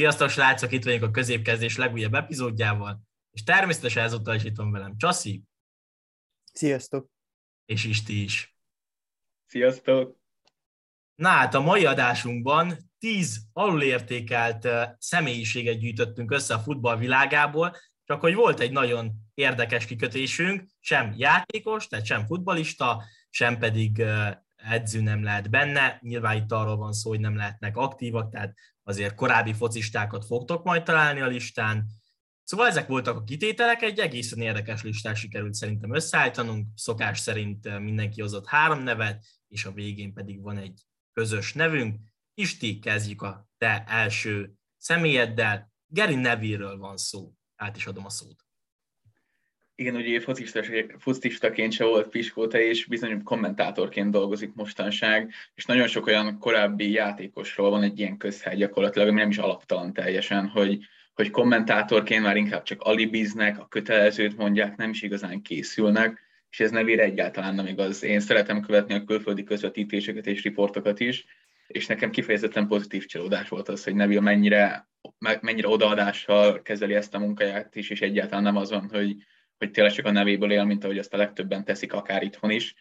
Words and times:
Sziasztok, 0.00 0.28
srácok! 0.28 0.72
Itt 0.72 0.84
vagyunk 0.84 1.02
a 1.02 1.10
középkezdés 1.10 1.76
legújabb 1.76 2.14
epizódjával, 2.14 3.00
és 3.30 3.42
természetesen 3.42 4.04
ezúttal 4.04 4.34
is 4.34 4.44
itt 4.44 4.56
van 4.56 4.70
velem 4.70 4.96
Csaszi. 4.96 5.42
Sziasztok! 6.52 7.10
És 7.64 7.84
Isti 7.84 8.22
is. 8.22 8.56
Sziasztok! 9.46 10.16
Na 11.14 11.28
hát 11.28 11.54
a 11.54 11.60
mai 11.60 11.84
adásunkban 11.84 12.76
tíz 12.98 13.40
alulértékelt 13.52 14.68
személyiséget 14.98 15.78
gyűjtöttünk 15.78 16.30
össze 16.30 16.54
a 16.54 16.58
futball 16.58 16.96
világából, 16.96 17.76
csak 18.04 18.20
hogy 18.20 18.34
volt 18.34 18.60
egy 18.60 18.72
nagyon 18.72 19.12
érdekes 19.34 19.86
kikötésünk, 19.86 20.66
sem 20.78 21.14
játékos, 21.16 21.86
tehát 21.86 22.04
sem 22.04 22.26
futbalista, 22.26 23.04
sem 23.30 23.58
pedig 23.58 24.02
edző 24.56 25.00
nem 25.00 25.22
lehet 25.22 25.50
benne. 25.50 25.98
Nyilván 26.02 26.36
itt 26.36 26.52
arról 26.52 26.76
van 26.76 26.92
szó, 26.92 27.10
hogy 27.10 27.20
nem 27.20 27.36
lehetnek 27.36 27.76
aktívak, 27.76 28.32
tehát 28.32 28.54
azért 28.90 29.14
korábbi 29.14 29.52
focistákat 29.52 30.24
fogtok 30.24 30.64
majd 30.64 30.82
találni 30.82 31.20
a 31.20 31.26
listán. 31.26 31.86
Szóval 32.44 32.66
ezek 32.66 32.86
voltak 32.86 33.16
a 33.16 33.24
kitételek, 33.24 33.82
egy 33.82 33.98
egészen 33.98 34.40
érdekes 34.40 34.82
listát 34.82 35.16
sikerült 35.16 35.54
szerintem 35.54 35.94
összeállítanunk, 35.94 36.66
szokás 36.74 37.18
szerint 37.18 37.78
mindenki 37.78 38.20
hozott 38.20 38.46
három 38.46 38.82
nevet, 38.82 39.24
és 39.48 39.64
a 39.64 39.72
végén 39.72 40.12
pedig 40.12 40.42
van 40.42 40.58
egy 40.58 40.80
közös 41.12 41.52
nevünk. 41.52 41.98
Isti, 42.34 42.78
kezdjük 42.78 43.22
a 43.22 43.48
te 43.58 43.84
első 43.86 44.52
személyeddel. 44.76 45.72
Gary 45.86 46.14
Neville-ről 46.14 46.78
van 46.78 46.96
szó. 46.96 47.32
Át 47.56 47.76
is 47.76 47.86
adom 47.86 48.04
a 48.04 48.10
szót. 48.10 48.44
Igen, 49.80 49.94
ugye 49.94 50.20
focistaként 50.98 51.72
se 51.72 51.84
volt 51.84 52.08
piskóta, 52.08 52.58
és 52.58 52.84
bizony 52.84 53.22
kommentátorként 53.22 54.10
dolgozik 54.10 54.54
mostanság, 54.54 55.32
és 55.54 55.64
nagyon 55.64 55.86
sok 55.86 56.06
olyan 56.06 56.38
korábbi 56.38 56.90
játékosról 56.90 57.70
van 57.70 57.82
egy 57.82 57.98
ilyen 57.98 58.16
közhely 58.16 58.56
gyakorlatilag, 58.56 59.08
ami 59.08 59.20
nem 59.20 59.28
is 59.28 59.38
alaptalan 59.38 59.92
teljesen, 59.92 60.48
hogy, 60.48 60.78
hogy 61.14 61.30
kommentátorként 61.30 62.22
már 62.22 62.36
inkább 62.36 62.62
csak 62.62 62.80
alibiznek, 62.80 63.58
a 63.58 63.68
kötelezőt 63.68 64.36
mondják, 64.36 64.76
nem 64.76 64.90
is 64.90 65.02
igazán 65.02 65.42
készülnek, 65.42 66.20
és 66.50 66.60
ez 66.60 66.70
nevére 66.70 67.02
egyáltalán 67.02 67.54
nem 67.54 67.66
igaz. 67.66 68.02
Én 68.02 68.20
szeretem 68.20 68.60
követni 68.60 68.94
a 68.94 69.04
külföldi 69.04 69.44
közvetítéseket 69.44 70.26
és 70.26 70.42
riportokat 70.42 71.00
is, 71.00 71.24
és 71.66 71.86
nekem 71.86 72.10
kifejezetten 72.10 72.66
pozitív 72.66 73.06
csalódás 73.06 73.48
volt 73.48 73.68
az, 73.68 73.84
hogy 73.84 73.94
Neville 73.94 74.20
mennyire, 74.20 74.88
mennyire 75.40 75.68
odaadással 75.68 76.62
kezeli 76.62 76.94
ezt 76.94 77.14
a 77.14 77.18
munkáját 77.18 77.76
is, 77.76 77.90
és 77.90 78.00
egyáltalán 78.00 78.42
nem 78.42 78.56
azon, 78.56 78.88
hogy, 78.92 79.16
hogy 79.60 79.70
tényleg 79.70 79.92
csak 79.92 80.06
a 80.06 80.10
nevéből 80.10 80.52
él, 80.52 80.64
mint 80.64 80.84
ahogy 80.84 80.98
azt 80.98 81.14
a 81.14 81.16
legtöbben 81.16 81.64
teszik, 81.64 81.92
akár 81.92 82.22
itthon 82.22 82.50
is, 82.50 82.74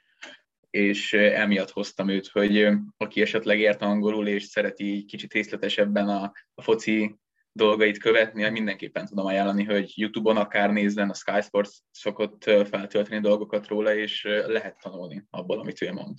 és 0.70 1.14
emiatt 1.14 1.72
hoztam 1.72 2.10
őt, 2.10 2.28
hogy 2.28 2.68
aki 2.98 3.22
esetleg 3.22 3.60
ért 3.60 3.82
angolul, 3.82 4.28
és 4.28 4.44
szereti 4.44 5.06
kicsit 5.06 5.34
részletesebben 5.34 6.10
a, 6.10 6.32
a 6.54 6.62
foci 6.62 7.16
dolgait 7.52 7.98
követni, 7.98 8.50
mindenképpen 8.50 9.06
tudom 9.06 9.26
ajánlani, 9.26 9.64
hogy 9.64 9.92
YouTube-on 9.96 10.38
akár 10.38 10.72
nézzen, 10.72 11.10
a 11.10 11.14
Sky 11.14 11.42
Sports 11.42 11.78
szokott 11.92 12.44
feltölteni 12.44 13.22
dolgokat 13.22 13.68
róla, 13.68 13.96
és 13.96 14.24
lehet 14.46 14.80
tanulni 14.82 15.26
abból, 15.30 15.60
amit 15.60 15.82
ő 15.82 15.92
mond. 15.92 16.18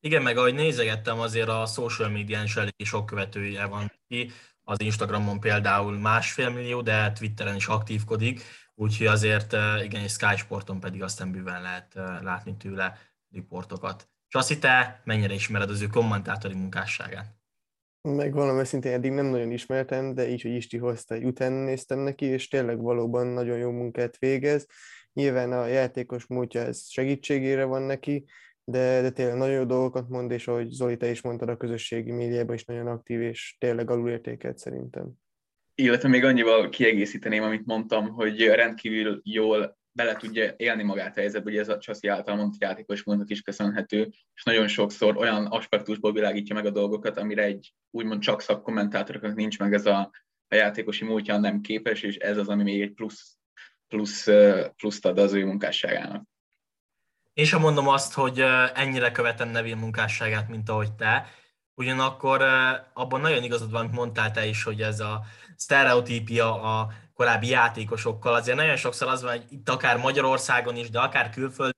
Igen, 0.00 0.22
meg 0.22 0.36
ahogy 0.36 0.54
nézegettem, 0.54 1.18
azért 1.18 1.48
a 1.48 1.66
social 1.66 2.08
médián 2.08 2.44
is 2.44 2.56
elég 2.56 2.84
sok 2.84 3.06
követője 3.06 3.66
van 3.66 3.92
ki, 4.08 4.30
az 4.62 4.80
Instagramon 4.80 5.40
például 5.40 5.98
másfél 5.98 6.50
millió, 6.50 6.80
de 6.80 7.12
Twitteren 7.12 7.56
is 7.56 7.66
aktívkodik, 7.66 8.40
úgyhogy 8.78 9.06
azért 9.06 9.52
igen, 9.82 10.02
és 10.02 10.12
Sky 10.12 10.36
Sporton 10.36 10.80
pedig 10.80 11.02
aztán 11.02 11.32
bűven 11.32 11.62
lehet 11.62 11.94
látni 12.22 12.56
tőle 12.56 12.98
riportokat. 13.30 14.08
Csaszi, 14.28 14.58
te 14.58 15.00
mennyire 15.04 15.34
ismered 15.34 15.70
az 15.70 15.82
ő 15.82 15.86
kommentátori 15.86 16.54
munkásságát? 16.54 17.36
Meg 18.00 18.32
valami 18.32 18.64
szintén 18.64 18.92
eddig 18.92 19.12
nem 19.12 19.26
nagyon 19.26 19.50
ismertem, 19.50 20.14
de 20.14 20.28
így, 20.28 20.42
hogy 20.42 20.50
Isti 20.50 20.76
hozta, 20.76 21.16
utána 21.16 21.64
néztem 21.64 21.98
neki, 21.98 22.24
és 22.24 22.48
tényleg 22.48 22.80
valóban 22.80 23.26
nagyon 23.26 23.58
jó 23.58 23.70
munkát 23.70 24.18
végez. 24.18 24.66
Nyilván 25.12 25.52
a 25.52 25.66
játékos 25.66 26.26
múltja 26.26 26.60
ez 26.60 26.88
segítségére 26.88 27.64
van 27.64 27.82
neki, 27.82 28.24
de, 28.64 29.00
de 29.00 29.10
tényleg 29.10 29.36
nagyon 29.36 29.54
jó 29.54 29.64
dolgokat 29.64 30.08
mond, 30.08 30.30
és 30.30 30.48
ahogy 30.48 30.70
Zoli, 30.70 30.96
te 30.96 31.10
is 31.10 31.20
mondtad, 31.20 31.48
a 31.48 31.56
közösségi 31.56 32.12
médiában 32.12 32.54
is 32.54 32.64
nagyon 32.64 32.86
aktív, 32.86 33.20
és 33.20 33.56
tényleg 33.58 33.90
alulértékelt 33.90 34.58
szerintem. 34.58 35.12
Illetve 35.80 36.08
még 36.08 36.24
annyival 36.24 36.68
kiegészíteném, 36.68 37.42
amit 37.42 37.66
mondtam, 37.66 38.08
hogy 38.08 38.46
rendkívül 38.46 39.20
jól 39.24 39.78
bele 39.92 40.16
tudja 40.16 40.54
élni 40.56 40.82
magát 40.82 41.16
a 41.16 41.20
helyzetbe, 41.20 41.50
ugye 41.50 41.60
ez 41.60 41.68
a 41.68 41.78
Csaszi 41.78 42.08
által 42.08 42.36
mondott 42.36 42.60
játékos 42.60 43.02
mondok 43.02 43.30
is 43.30 43.40
köszönhető, 43.40 44.08
és 44.34 44.42
nagyon 44.42 44.68
sokszor 44.68 45.16
olyan 45.16 45.46
aspektusból 45.46 46.12
világítja 46.12 46.54
meg 46.54 46.66
a 46.66 46.70
dolgokat, 46.70 47.18
amire 47.18 47.42
egy 47.42 47.74
úgymond 47.90 48.20
csak 48.20 48.40
szakkommentátoroknak 48.40 49.34
nincs 49.34 49.58
meg 49.58 49.74
ez 49.74 49.86
a, 49.86 50.10
a 50.48 50.54
játékosi 50.54 51.04
múltja 51.04 51.38
nem 51.38 51.60
képes, 51.60 52.02
és 52.02 52.16
ez 52.16 52.36
az, 52.36 52.48
ami 52.48 52.62
még 52.62 52.80
egy 52.80 52.92
plusz, 52.92 53.36
plusz, 53.88 54.28
pluszt 54.76 55.06
ad 55.06 55.18
az 55.18 55.32
ő 55.32 55.44
munkásságának. 55.44 56.24
Én 57.32 57.44
sem 57.44 57.60
mondom 57.60 57.88
azt, 57.88 58.14
hogy 58.14 58.44
ennyire 58.74 59.10
követem 59.10 59.48
Neville 59.48 59.76
munkásságát, 59.76 60.48
mint 60.48 60.68
ahogy 60.68 60.92
te, 60.92 61.26
ugyanakkor 61.74 62.42
abban 62.92 63.20
nagyon 63.20 63.42
igazad 63.42 63.70
van, 63.70 63.90
mondtál 63.92 64.30
te 64.30 64.46
is, 64.46 64.62
hogy 64.62 64.82
ez 64.82 65.00
a 65.00 65.22
sztereotípia 65.58 66.62
a 66.62 66.92
korábbi 67.14 67.48
játékosokkal. 67.48 68.34
Azért 68.34 68.56
nagyon 68.56 68.76
sokszor 68.76 69.08
az 69.08 69.22
van, 69.22 69.30
hogy 69.30 69.44
itt 69.48 69.68
akár 69.68 69.96
Magyarországon 69.96 70.76
is, 70.76 70.90
de 70.90 71.00
akár 71.00 71.30
külföldön 71.30 71.76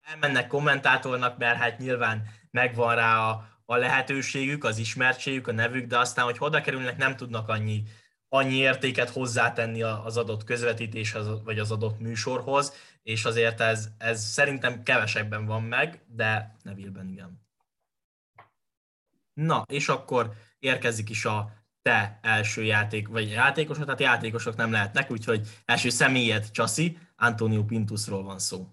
elmennek 0.00 0.46
kommentátornak, 0.46 1.38
mert 1.38 1.58
hát 1.58 1.78
nyilván 1.78 2.22
megvan 2.50 2.94
rá 2.94 3.28
a, 3.28 3.48
a 3.64 3.76
lehetőségük, 3.76 4.64
az 4.64 4.78
ismertségük, 4.78 5.48
a 5.48 5.52
nevük, 5.52 5.86
de 5.86 5.98
aztán, 5.98 6.24
hogy 6.24 6.36
oda 6.38 6.60
kerülnek, 6.60 6.96
nem 6.96 7.16
tudnak 7.16 7.48
annyi, 7.48 7.82
annyi 8.28 8.54
értéket 8.54 9.08
hozzátenni 9.08 9.82
az 9.82 10.16
adott 10.16 10.44
közvetítéshez, 10.44 11.26
vagy 11.44 11.58
az 11.58 11.70
adott 11.70 12.00
műsorhoz, 12.00 12.74
és 13.02 13.24
azért 13.24 13.60
ez, 13.60 13.88
ez 13.98 14.24
szerintem 14.24 14.82
kevesebben 14.82 15.46
van 15.46 15.62
meg, 15.62 16.04
de 16.06 16.56
Neville-ben 16.62 17.08
igen. 17.08 17.40
Na, 19.32 19.64
és 19.68 19.88
akkor 19.88 20.32
érkezik 20.58 21.10
is 21.10 21.24
a 21.24 21.61
te 21.82 22.18
első 22.22 22.62
játék, 22.62 23.08
vagy 23.08 23.30
játékosok, 23.30 23.84
tehát 23.84 24.00
játékosok 24.00 24.56
nem 24.56 24.70
lehetnek, 24.70 25.10
úgyhogy 25.10 25.48
első 25.64 25.88
személyed 25.88 26.50
Csaszi, 26.50 26.98
Antonio 27.16 27.64
Pintusról 27.64 28.22
van 28.22 28.38
szó. 28.38 28.66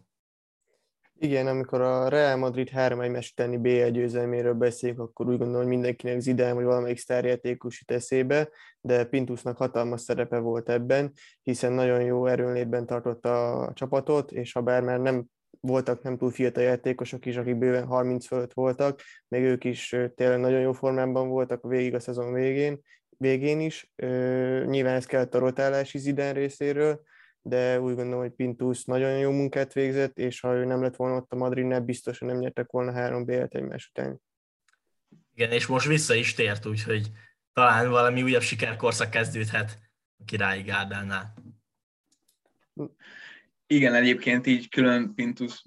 Igen, 1.22 1.48
amikor 1.48 1.82
a 1.82 2.08
Real 2.08 2.38
Madrid 2.38 2.70
3-1 2.76 3.12
mes 3.12 3.32
utáni 3.32 3.58
BL 3.58 3.90
győzelméről 3.90 4.54
beszélünk, 4.54 5.00
akkor 5.00 5.26
úgy 5.28 5.38
gondolom, 5.38 5.62
hogy 5.62 5.72
mindenkinek 5.72 6.20
Zidane 6.20 6.54
vagy 6.54 6.64
valamelyik 6.64 6.98
sztárjátékos 6.98 7.80
jut 7.80 7.98
eszébe, 7.98 8.50
de 8.82 9.06
Pintusnak 9.06 9.58
hatalmas 9.58 10.02
szerepe 10.02 10.38
volt 10.38 10.70
ebben, 10.70 11.12
hiszen 11.44 11.72
nagyon 11.72 12.02
jó 12.02 12.26
erőnlétben 12.26 12.86
tartotta 12.86 13.60
a 13.60 13.74
csapatot, 13.74 14.32
és 14.32 14.52
ha 14.52 14.62
bár 14.62 14.82
már 14.84 15.00
nem 15.00 15.26
voltak 15.60 16.02
nem 16.02 16.18
túl 16.18 16.32
fiatal 16.32 16.64
játékosok 16.64 17.26
is, 17.26 17.38
akik 17.38 17.58
bőven 17.58 17.86
30 17.86 18.26
fölött 18.26 18.54
voltak, 18.54 19.02
még 19.28 19.44
ők 19.44 19.64
is 19.64 19.96
tényleg 20.16 20.40
nagyon 20.40 20.60
jó 20.60 20.72
formában 20.72 21.28
voltak 21.28 21.68
végig 21.68 21.94
a 21.94 22.00
szezon 22.00 22.34
végén, 22.34 22.82
végén 23.20 23.60
is. 23.60 23.92
Nyilván 24.66 24.96
ez 24.96 25.06
kellett 25.06 25.36
a 25.36 25.40
rotálási 25.40 25.98
Zidane 25.98 26.32
részéről, 26.32 27.02
de 27.42 27.82
úgy 27.82 27.96
gondolom, 27.96 28.20
hogy 28.20 28.32
Pintus 28.32 28.84
nagyon 28.84 29.18
jó 29.18 29.32
munkát 29.32 29.74
végzett, 29.74 30.18
és 30.18 30.40
ha 30.40 30.54
ő 30.54 30.66
nem 30.66 30.82
lett 30.82 30.96
volna 30.96 31.16
ott 31.16 31.32
a 31.32 31.36
Madridnál, 31.36 31.82
biztosan 31.82 32.28
nem 32.28 32.38
nyertek 32.38 32.72
volna 32.72 32.92
három 32.92 33.26
BL-t 33.26 33.56
egymás 33.56 33.92
után. 33.94 34.22
Igen, 35.34 35.52
és 35.52 35.66
most 35.66 35.88
vissza 35.88 36.14
is 36.14 36.34
tért, 36.34 36.66
úgyhogy 36.66 37.12
talán 37.54 37.90
valami 37.90 38.24
újabb 38.24 38.42
sikerkorszak 38.42 39.10
kezdődhet 39.10 39.80
a 40.18 40.24
királyi 40.26 40.62
gárdánál. 40.62 41.34
Igen, 43.68 43.94
egyébként 43.94 44.48
így 44.48 44.70
külön 44.70 45.14
Pintus 45.16 45.64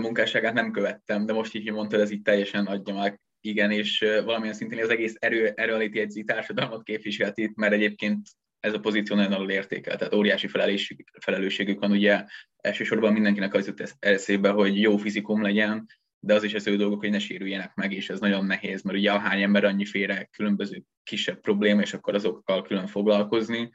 munkásságát 0.00 0.54
nem 0.54 0.70
követtem, 0.70 1.26
de 1.26 1.32
most 1.32 1.54
így, 1.54 1.72
mondtad, 1.72 2.00
ez 2.00 2.10
így 2.10 2.22
teljesen 2.22 2.66
adja 2.66 2.94
meg. 2.94 3.20
Igen, 3.46 3.70
és 3.70 4.04
valamilyen 4.24 4.54
szintén 4.54 4.82
az 4.82 4.88
egész 4.88 5.14
erő, 5.18 5.52
erőaliti 5.54 6.00
egy 6.00 6.22
társadalmat 6.26 6.82
képviselt 6.82 7.38
itt, 7.38 7.54
mert 7.54 7.72
egyébként 7.72 8.28
ez 8.60 8.72
a 8.72 8.80
pozíció 8.80 9.16
nagyon 9.16 9.32
alul 9.32 9.50
értékel, 9.50 9.96
tehát 9.96 10.14
óriási 10.14 10.46
felelősség, 10.46 11.04
felelősségük 11.20 11.80
van, 11.80 11.90
ugye 11.90 12.24
elsősorban 12.56 13.12
mindenkinek 13.12 13.54
az 13.54 13.66
jut 13.66 13.96
eszébe, 13.98 14.48
hogy 14.48 14.80
jó 14.80 14.96
fizikum 14.96 15.42
legyen, 15.42 15.86
de 16.20 16.34
az 16.34 16.42
is 16.42 16.54
az 16.54 16.66
ő 16.66 16.76
dolgok, 16.76 17.00
hogy 17.00 17.10
ne 17.10 17.18
sérüljenek 17.18 17.74
meg, 17.74 17.92
és 17.92 18.10
ez 18.10 18.20
nagyon 18.20 18.46
nehéz, 18.46 18.82
mert 18.82 18.98
ugye 18.98 19.12
a 19.12 19.18
hány 19.18 19.42
ember 19.42 19.64
annyi 19.64 19.84
félre 19.84 20.24
különböző 20.24 20.82
kisebb 21.02 21.40
probléma, 21.40 21.80
és 21.80 21.94
akkor 21.94 22.14
azokkal 22.14 22.62
külön 22.62 22.86
foglalkozni, 22.86 23.70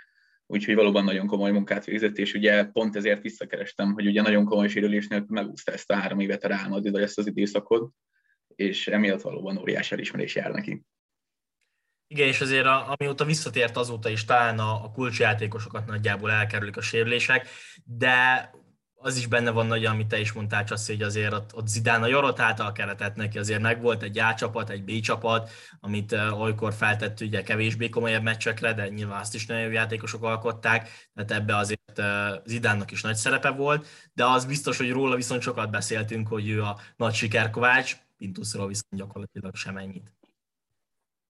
úgyhogy 0.46 0.76
valóban 0.76 1.04
nagyon 1.04 1.28
komoly 1.28 1.52
munkát 1.52 1.86
végzett, 1.86 2.18
és 2.18 2.34
ugye 2.34 2.64
pont 2.64 2.96
ezért 2.96 3.22
visszakerestem, 3.22 3.94
hogy 3.94 4.08
ugye 4.08 4.22
nagyon 4.22 4.46
komoly 4.46 4.68
sérülés 4.68 5.08
nélkül 5.08 5.36
megúszta 5.36 5.72
ezt 5.72 5.92
a 5.92 5.96
három 5.96 6.20
évet 6.20 6.44
a 6.44 6.48
Real 6.48 6.68
Madrid, 6.68 6.96
ezt 6.96 7.18
az 7.18 7.28
időszakot, 7.28 7.92
és 8.56 8.88
emiatt 8.88 9.22
valóban 9.22 9.58
óriási 9.58 9.94
elismerés 9.94 10.36
jár 10.36 10.52
neki. 10.52 10.86
Igen, 12.08 12.28
és 12.28 12.42
azért 12.42 12.66
a, 12.66 12.96
amióta 12.98 13.26
visszatért 13.26 13.78
azóta 13.78 14.10
is 14.10 14.26
talán 14.26 14.60
a, 14.60 14.84
a 14.84 14.92
kulcsjátékosokat 14.92 15.86
nagyjából 15.86 16.32
elkerülik 16.32 16.78
a 16.78 16.82
sérülések, 16.82 17.48
de 17.84 18.50
az 19.04 19.18
is 19.18 19.28
benne 19.28 19.52
van 19.52 19.66
nagyon, 19.66 19.92
amit 19.92 20.08
te 20.08 20.20
is 20.20 20.32
mondtál, 20.32 20.64
Csassz, 20.64 20.88
hogy 20.88 21.02
azért 21.02 21.34
ott, 21.34 21.56
ott 21.56 21.68
Zidán 21.68 22.04
a 22.04 22.08
jorotálta 22.08 22.66
a 22.66 22.72
keretet 22.72 23.16
neki, 23.16 23.38
azért 23.38 23.62
meg 23.62 23.82
volt 23.82 24.04
egy 24.04 24.20
A 24.20 24.34
csapat, 24.34 24.70
egy 24.70 24.84
B 24.84 25.00
csapat, 25.00 25.50
amit 25.80 26.16
olykor 26.40 26.74
feltett 26.74 27.22
ugye 27.22 27.44
kevésbé 27.44 27.90
komolyabb 27.90 28.24
meccsekre, 28.24 28.74
de 28.74 28.90
nyilván 28.90 29.20
azt 29.20 29.36
is 29.36 29.46
nagyon 29.46 29.64
jó 29.64 29.72
játékosok 29.72 30.24
alkották, 30.24 31.10
tehát 31.14 31.32
ebbe 31.32 31.56
azért 31.56 32.02
Zidánnak 32.46 32.92
is 32.92 33.02
nagy 33.02 33.16
szerepe 33.16 33.50
volt, 33.50 33.88
de 34.14 34.26
az 34.26 34.46
biztos, 34.46 34.78
hogy 34.78 34.92
róla 34.92 35.16
viszont 35.16 35.42
sokat 35.42 35.70
beszéltünk, 35.70 36.28
hogy 36.28 36.50
ő 36.50 36.62
a 36.62 36.80
nagy 36.96 37.14
sikerkovács, 37.14 37.98
Pintusról 38.22 38.68
viszont 38.68 38.96
gyakorlatilag 38.96 39.56
sem 39.56 39.78
ennyit. 39.78 40.14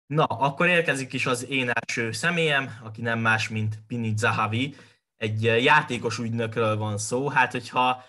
Na, 0.06 0.24
akkor 0.24 0.68
érkezik 0.68 1.14
is 1.14 1.26
az 1.26 1.50
én 1.50 1.70
első 1.70 2.12
személyem, 2.12 2.80
aki 2.84 3.02
nem 3.02 3.20
más, 3.20 3.50
mint 3.50 3.80
Pini 3.88 4.14
Zahavi, 4.18 4.76
egy 5.18 5.44
játékos 5.44 6.18
ügynökről 6.18 6.78
van 6.78 6.98
szó. 6.98 7.30
Hát, 7.30 7.52
hogyha 7.52 8.04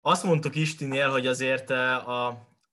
azt 0.00 0.24
mondtuk 0.24 0.54
Istinél, 0.54 1.10
hogy 1.10 1.26
azért 1.26 1.70
a, 1.70 2.26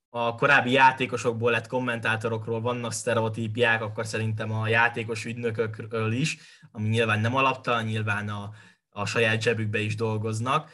a 0.10 0.36
korábbi 0.36 0.72
játékosokból 0.72 1.52
lett 1.52 1.68
kommentátorokról 1.68 2.62
vannak 2.62 2.92
sztereotípiák, 2.92 3.82
akkor 3.82 4.06
szerintem 4.06 4.52
a 4.52 4.68
játékos 4.68 5.26
ügynökökről 5.26 6.12
is, 6.12 6.38
ami 6.72 6.88
nyilván 6.90 7.20
nem 7.20 7.36
alaptalan, 7.36 7.84
nyilván 7.84 8.30
a, 8.30 8.54
a 8.90 9.06
saját 9.06 9.42
zsebükbe 9.42 9.80
is 9.80 9.96
dolgoznak. 9.96 10.72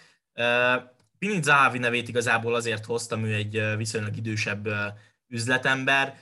Pini 1.20 1.42
Zahavi 1.42 1.78
nevét 1.78 2.08
igazából 2.08 2.56
azért 2.56 2.86
hoztam, 2.86 3.24
ő 3.24 3.34
egy 3.34 3.78
viszonylag 3.78 4.18
idősebb 4.18 4.68
üzletember, 5.28 6.18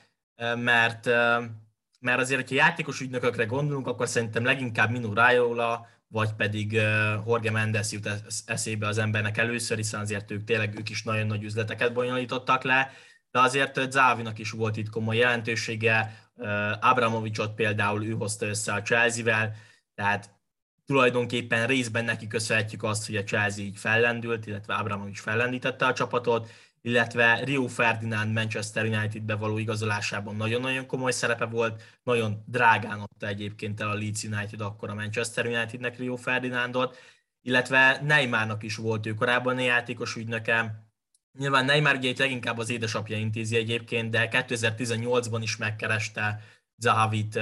mert, 0.55 1.05
mert 1.99 2.19
azért, 2.19 2.39
hogyha 2.41 2.65
játékos 2.65 3.01
ügynökökre 3.01 3.45
gondolunk, 3.45 3.87
akkor 3.87 4.07
szerintem 4.07 4.43
leginkább 4.43 4.91
Minu 4.91 5.13
Raiola, 5.13 5.87
vagy 6.07 6.33
pedig 6.33 6.71
Jorge 7.25 7.51
Mendes 7.51 7.91
jut 7.91 8.09
eszébe 8.45 8.87
az 8.87 8.97
embernek 8.97 9.37
először, 9.37 9.77
hiszen 9.77 9.99
azért 9.99 10.31
ők 10.31 10.43
tényleg 10.43 10.79
ők 10.79 10.89
is 10.89 11.03
nagyon 11.03 11.27
nagy 11.27 11.43
üzleteket 11.43 11.93
bonyolítottak 11.93 12.63
le, 12.63 12.91
de 13.31 13.39
azért 13.39 13.91
Závinak 13.91 14.39
is 14.39 14.51
volt 14.51 14.77
itt 14.77 14.89
komoly 14.89 15.17
jelentősége, 15.17 16.29
Abramovicsot 16.79 17.55
például 17.55 18.05
ő 18.05 18.11
hozta 18.11 18.45
össze 18.45 18.73
a 18.73 18.81
Chelsea-vel, 18.81 19.55
tehát 19.95 20.36
tulajdonképpen 20.87 21.67
részben 21.67 22.05
neki 22.05 22.27
köszönhetjük 22.27 22.83
azt, 22.83 23.05
hogy 23.05 23.15
a 23.15 23.23
Chelsea 23.23 23.63
így 23.63 23.77
fellendült, 23.77 24.45
illetve 24.45 24.73
Abramovics 24.73 25.19
fellendítette 25.19 25.85
a 25.85 25.93
csapatot, 25.93 26.49
illetve 26.81 27.43
Rio 27.43 27.67
Ferdinand 27.67 28.33
Manchester 28.33 28.85
United-be 28.85 29.35
való 29.35 29.57
igazolásában 29.57 30.35
nagyon-nagyon 30.35 30.85
komoly 30.85 31.11
szerepe 31.11 31.45
volt, 31.45 31.83
nagyon 32.03 32.43
drágán 32.45 32.99
adta 32.99 33.27
egyébként 33.27 33.81
el 33.81 33.89
a 33.89 33.93
Leeds 33.93 34.23
United 34.23 34.61
akkor 34.61 34.89
a 34.89 34.93
Manchester 34.93 35.45
Unitednek 35.45 35.97
Rio 35.97 36.15
Ferdinandot, 36.15 36.97
illetve 37.41 38.01
Neymarnak 38.03 38.63
is 38.63 38.75
volt 38.75 39.05
ő 39.05 39.13
korábban 39.13 39.57
a 39.57 39.61
játékos 39.61 40.15
ügynöke, 40.15 40.85
Nyilván 41.37 41.65
Neymar 41.65 41.95
ugye 41.95 42.09
itt 42.09 42.17
leginkább 42.17 42.57
az 42.57 42.69
édesapja 42.69 43.17
intézi 43.17 43.55
egyébként, 43.55 44.09
de 44.09 44.27
2018-ban 44.31 45.39
is 45.41 45.57
megkereste 45.57 46.41
Zahavit 46.77 47.39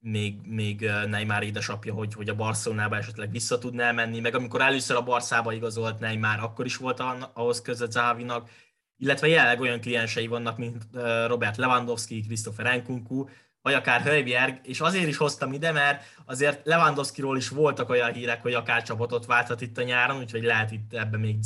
még, 0.00 0.40
még 0.46 0.90
Neymar 1.06 1.42
édesapja, 1.42 1.94
hogy, 1.94 2.14
hogy 2.14 2.28
a 2.28 2.34
Barcelonába 2.34 2.96
esetleg 2.96 3.30
vissza 3.30 3.58
tudná 3.58 3.92
menni, 3.92 4.20
meg 4.20 4.34
amikor 4.34 4.60
először 4.60 4.96
a 4.96 5.02
Barszába 5.02 5.52
igazolt 5.52 5.98
Neymar, 5.98 6.38
akkor 6.38 6.64
is 6.64 6.76
volt 6.76 7.02
ahhoz 7.32 7.62
között 7.62 7.92
Závinak, 7.92 8.50
illetve 8.96 9.28
jelenleg 9.28 9.60
olyan 9.60 9.80
kliensei 9.80 10.26
vannak, 10.26 10.58
mint 10.58 10.84
Robert 11.26 11.56
Lewandowski, 11.56 12.20
Christopher 12.20 12.76
Nkunku, 12.76 13.24
vagy 13.62 13.74
akár 13.74 14.02
Höjbjerg, 14.02 14.60
és 14.62 14.80
azért 14.80 15.08
is 15.08 15.16
hoztam 15.16 15.52
ide, 15.52 15.72
mert 15.72 16.02
azért 16.24 16.66
Lewandowskiról 16.66 17.36
is 17.36 17.48
voltak 17.48 17.88
olyan 17.88 18.12
hírek, 18.12 18.42
hogy 18.42 18.54
akár 18.54 18.82
csapatot 18.82 19.26
válthat 19.26 19.60
itt 19.60 19.78
a 19.78 19.82
nyáron, 19.82 20.18
úgyhogy 20.18 20.42
lehet 20.42 20.70
itt 20.70 20.94
ebben 20.94 21.20
még 21.20 21.38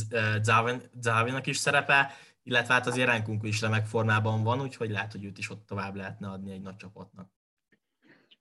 Závinak 1.01 1.47
is 1.47 1.57
szerepe, 1.57 2.15
illetve 2.43 2.75
hát 2.75 2.87
azért 2.87 3.19
Nkunku 3.19 3.47
is 3.47 3.61
remek 3.61 3.87
formában 3.87 4.43
van, 4.43 4.61
úgyhogy 4.61 4.91
lehet, 4.91 5.13
hogy 5.13 5.25
őt 5.25 5.39
is 5.39 5.51
ott 5.51 5.67
tovább 5.67 5.95
lehetne 5.95 6.29
adni 6.29 6.53
egy 6.53 6.63
nagy 6.63 6.77
csapatnak. 6.77 7.34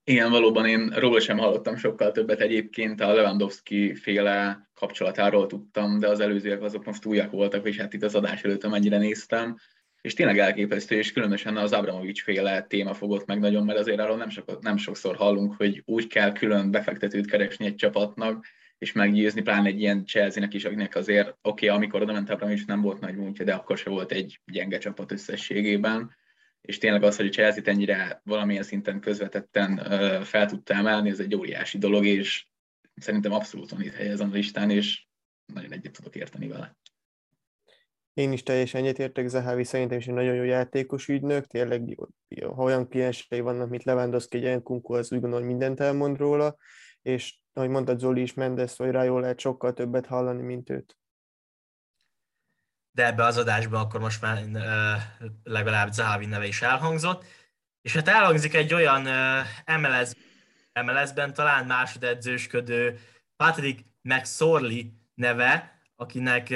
Igen, 0.06 0.32
valóban 0.32 0.66
én 0.66 0.90
róla 0.90 1.20
sem 1.20 1.38
hallottam 1.38 1.76
sokkal 1.76 2.12
többet 2.12 2.40
egyébként, 2.40 3.02
a 3.02 3.14
Lewandowski 3.14 3.96
féle 3.96 4.70
kapcsolatáról 4.74 5.48
tudtam, 5.48 6.00
de 6.00 6.08
az 6.08 6.20
előzőek 6.20 6.62
azok 6.62 6.86
most 6.86 7.06
újak 7.06 7.32
voltak, 7.32 7.68
és 7.68 7.78
hát 7.78 7.94
itt 7.94 8.04
az 8.04 8.16
adás 8.16 8.44
előtt 8.44 8.64
amennyire 8.64 8.98
néztem, 8.98 9.58
és 10.02 10.14
tényleg 10.14 10.40
elképesztő, 10.40 10.96
és 10.96 11.12
különösen 11.12 11.58
az 11.58 11.72
Abramovics 11.72 12.24
féle 12.24 12.62
téma 12.62 12.94
fogott 12.94 13.26
meg 13.26 13.40
nagyon, 13.40 13.66
mert 13.66 13.80
azért 13.80 14.00
arról 14.00 14.18
nem, 14.18 14.30
sok, 14.30 14.62
nem 14.62 14.78
sokszor 14.78 15.16
hallunk, 15.16 15.54
hogy 15.58 15.82
úgy 15.86 16.08
kell 16.08 16.32
külön 16.32 16.72
befektetőt 16.72 17.30
keresni 17.30 17.66
egy 17.66 17.76
csapatnak, 17.76 18.46
és 18.78 18.92
meggyőzni, 18.92 19.42
pláne 19.42 19.68
egy 19.68 19.80
ilyen 19.80 20.06
Chelsea-nek 20.06 20.54
is, 20.54 20.66
akinek 20.66 20.96
azért, 20.96 21.28
oké, 21.42 21.66
okay, 21.66 21.78
amikor 21.78 22.02
oda 22.02 22.14
ment 22.14 22.30
Abramovics 22.30 22.66
nem 22.66 22.82
volt 22.82 23.00
nagy 23.00 23.16
múltja, 23.16 23.46
de 23.46 23.54
akkor 23.54 23.78
se 23.78 23.90
volt 23.90 24.12
egy 24.12 24.40
gyenge 24.46 24.78
csapat 24.78 25.12
összességében, 25.12 26.16
és 26.68 26.78
tényleg 26.78 27.04
az, 27.04 27.16
hogy 27.16 27.26
a 27.26 27.30
Chelsea-t 27.30 27.68
ennyire 27.68 28.22
valamilyen 28.24 28.64
szinten 28.64 29.00
közvetetten 29.00 29.78
fel 30.24 30.46
tudta 30.46 30.74
emelni, 30.74 31.10
ez 31.10 31.20
egy 31.20 31.36
óriási 31.36 31.78
dolog, 31.78 32.06
és 32.06 32.48
szerintem 32.96 33.32
abszolút 33.32 33.70
van 33.70 33.82
itt 33.82 33.94
helye 33.94 34.12
ezen 34.12 34.30
a 34.30 34.34
listán, 34.34 34.70
és 34.70 35.06
nagyon 35.54 35.72
egyet 35.72 35.92
tudok 35.92 36.16
érteni 36.16 36.48
vele. 36.48 36.78
Én 38.14 38.32
is 38.32 38.44
teljesen 38.44 38.82
egyetértek, 38.82 39.28
Zahavi 39.28 39.64
szerintem 39.64 39.98
is 39.98 40.08
egy 40.08 40.14
nagyon 40.14 40.36
jó 40.36 40.44
játékos 40.44 41.08
ügynök, 41.08 41.46
tényleg 41.46 41.98
ha 42.42 42.64
olyan 42.64 42.88
kliensei 42.88 43.40
vannak, 43.40 43.70
mint 43.70 43.84
Lewandowski, 43.84 44.46
egy 44.46 44.62
Kunku, 44.62 44.94
az 44.94 45.12
úgy 45.12 45.20
gondolom, 45.20 45.46
hogy 45.46 45.56
mindent 45.56 45.80
elmond 45.80 46.18
róla, 46.18 46.58
és 47.02 47.40
ahogy 47.54 47.70
mondtad 47.70 48.00
Zoli 48.00 48.22
is, 48.22 48.34
Mendes 48.34 48.76
vagy 48.76 48.92
Rájól 48.92 49.22
lehet 49.22 49.40
sokkal 49.40 49.74
többet 49.74 50.06
hallani, 50.06 50.42
mint 50.42 50.70
őt 50.70 50.98
de 52.94 53.06
ebbe 53.06 53.24
az 53.24 53.38
adásban 53.38 53.82
akkor 53.82 54.00
most 54.00 54.22
már 54.22 54.44
legalább 55.44 55.92
Zahavi 55.92 56.26
neve 56.26 56.48
is 56.48 56.62
elhangzott. 56.62 57.26
És 57.82 57.94
hát 57.94 58.08
elhangzik 58.08 58.54
egy 58.54 58.74
olyan 58.74 59.02
MLS, 59.66 60.12
MLS-ben 60.86 61.34
talán 61.34 61.66
másodedzősködő 61.66 63.00
Patrick 63.36 63.86
McSorley 64.02 64.82
neve, 65.14 65.82
akinek 65.96 66.50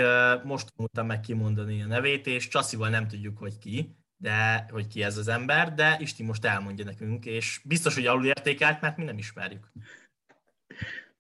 most 0.44 0.68
mondtam 0.76 1.06
meg 1.06 1.20
kimondani 1.20 1.82
a 1.82 1.86
nevét, 1.86 2.28
és 2.28 2.48
Csasszival 2.48 2.90
nem 2.90 3.08
tudjuk, 3.08 3.38
hogy 3.38 3.58
ki, 3.58 3.96
de 4.18 4.66
hogy 4.70 4.88
ki 4.88 5.04
ez 5.04 5.18
az 5.18 5.28
ember, 5.28 5.74
de 5.74 5.98
Isti 6.00 6.24
most 6.24 6.46
elmondja 6.46 6.86
nekünk, 6.86 7.26
és 7.26 7.62
biztos, 7.64 7.96
hogy 7.96 8.06
alul 8.06 8.26
értékelt, 8.26 8.82
mert 8.82 8.98
mi 8.98 9.04
nem 9.04 9.18
ismerjük. 9.18 9.72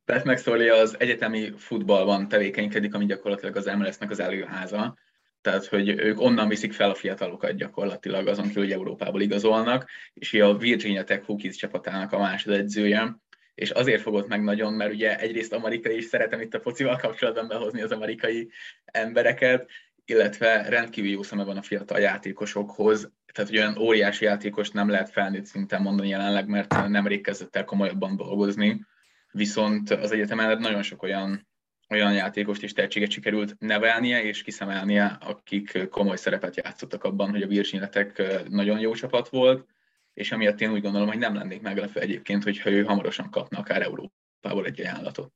Pat 0.05 0.23
McSorley 0.23 0.75
az 0.75 0.99
egyetemi 0.99 1.51
futballban 1.57 2.27
tevékenykedik, 2.27 2.93
ami 2.93 3.05
gyakorlatilag 3.05 3.55
az 3.55 3.65
MLS-nek 3.65 4.09
az 4.09 4.19
előháza 4.19 4.97
tehát 5.41 5.65
hogy 5.65 5.89
ők 5.89 6.21
onnan 6.21 6.47
viszik 6.47 6.73
fel 6.73 6.89
a 6.89 6.95
fiatalokat 6.95 7.55
gyakorlatilag, 7.55 8.27
azon 8.27 8.47
kívül, 8.47 8.63
hogy 8.63 8.71
Európából 8.71 9.21
igazolnak, 9.21 9.89
és 10.13 10.33
a 10.33 10.57
Virginia 10.57 11.03
Tech 11.03 11.25
Hokies 11.25 11.55
csapatának 11.55 12.11
a 12.11 12.19
másodedzője, 12.19 13.17
és 13.55 13.69
azért 13.69 14.01
fogott 14.01 14.27
meg 14.27 14.43
nagyon, 14.43 14.73
mert 14.73 14.93
ugye 14.93 15.19
egyrészt 15.19 15.53
amerikai 15.53 15.95
is 15.95 16.05
szeretem 16.05 16.41
itt 16.41 16.53
a 16.53 16.59
focival 16.59 16.95
kapcsolatban 16.95 17.47
behozni 17.47 17.81
az 17.81 17.91
amerikai 17.91 18.49
embereket, 18.85 19.69
illetve 20.05 20.69
rendkívül 20.69 21.11
jó 21.11 21.23
szeme 21.23 21.43
van 21.43 21.57
a 21.57 21.61
fiatal 21.61 21.99
játékosokhoz, 21.99 23.11
tehát 23.33 23.51
olyan 23.51 23.77
óriási 23.77 24.25
játékos 24.25 24.69
nem 24.69 24.89
lehet 24.89 25.09
felnőtt 25.09 25.45
szinten 25.45 25.81
mondani 25.81 26.09
jelenleg, 26.09 26.47
mert 26.47 26.87
nemrég 26.87 27.21
kezdett 27.21 27.55
el 27.55 27.65
komolyabban 27.65 28.15
dolgozni, 28.15 28.85
viszont 29.31 29.89
az 29.89 30.11
egyetemen 30.11 30.57
nagyon 30.57 30.81
sok 30.81 31.03
olyan 31.03 31.47
olyan 31.89 32.13
játékost 32.13 32.63
és 32.63 32.73
tehetséget 32.73 33.11
sikerült 33.11 33.55
nevelnie 33.59 34.23
és 34.23 34.43
kiszemelnie, 34.43 35.17
akik 35.21 35.89
komoly 35.89 36.17
szerepet 36.17 36.55
játszottak 36.55 37.03
abban, 37.03 37.29
hogy 37.29 37.41
a 37.41 37.47
Virginetek 37.47 38.23
nagyon 38.49 38.79
jó 38.79 38.93
csapat 38.93 39.29
volt, 39.29 39.67
és 40.13 40.31
amiatt 40.31 40.61
én 40.61 40.71
úgy 40.71 40.81
gondolom, 40.81 41.07
hogy 41.07 41.17
nem 41.17 41.35
lennék 41.35 41.61
meglepő 41.61 41.99
egyébként, 41.99 42.43
hogyha 42.43 42.69
ő 42.69 42.83
hamarosan 42.83 43.29
kapna 43.29 43.59
akár 43.59 43.81
Európából 43.81 44.65
egy 44.65 44.79
ajánlatot. 44.79 45.33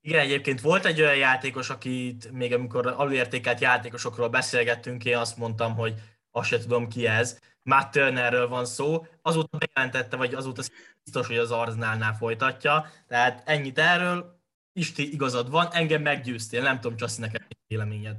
Igen, 0.00 0.20
egyébként 0.20 0.60
volt 0.60 0.84
egy 0.84 1.00
olyan 1.00 1.16
játékos, 1.16 1.70
akit 1.70 2.30
még 2.32 2.52
amikor 2.52 2.86
alulértékelt 2.86 3.60
játékosokról 3.60 4.28
beszélgettünk, 4.28 5.04
én 5.04 5.16
azt 5.16 5.36
mondtam, 5.36 5.74
hogy 5.74 5.94
azt 6.30 6.48
se 6.48 6.58
tudom 6.58 6.88
ki 6.88 7.06
ez. 7.06 7.40
Matt 7.62 7.90
Turnerről 7.90 8.48
van 8.48 8.64
szó, 8.64 9.06
azóta 9.22 9.58
bejelentette, 9.58 10.16
vagy 10.16 10.34
azóta 10.34 10.62
biztos, 11.04 11.26
hogy 11.26 11.36
az 11.36 11.50
Arználnál 11.50 12.14
folytatja. 12.14 12.86
Tehát 13.06 13.42
ennyit 13.48 13.78
erről, 13.78 14.33
Isti, 14.76 15.12
igazad 15.12 15.50
van, 15.50 15.68
engem 15.72 16.02
meggyőztél, 16.02 16.62
nem 16.62 16.80
tudom, 16.80 16.96
Csaszi, 16.96 17.20
neked 17.20 17.46
véleményed. 17.66 18.16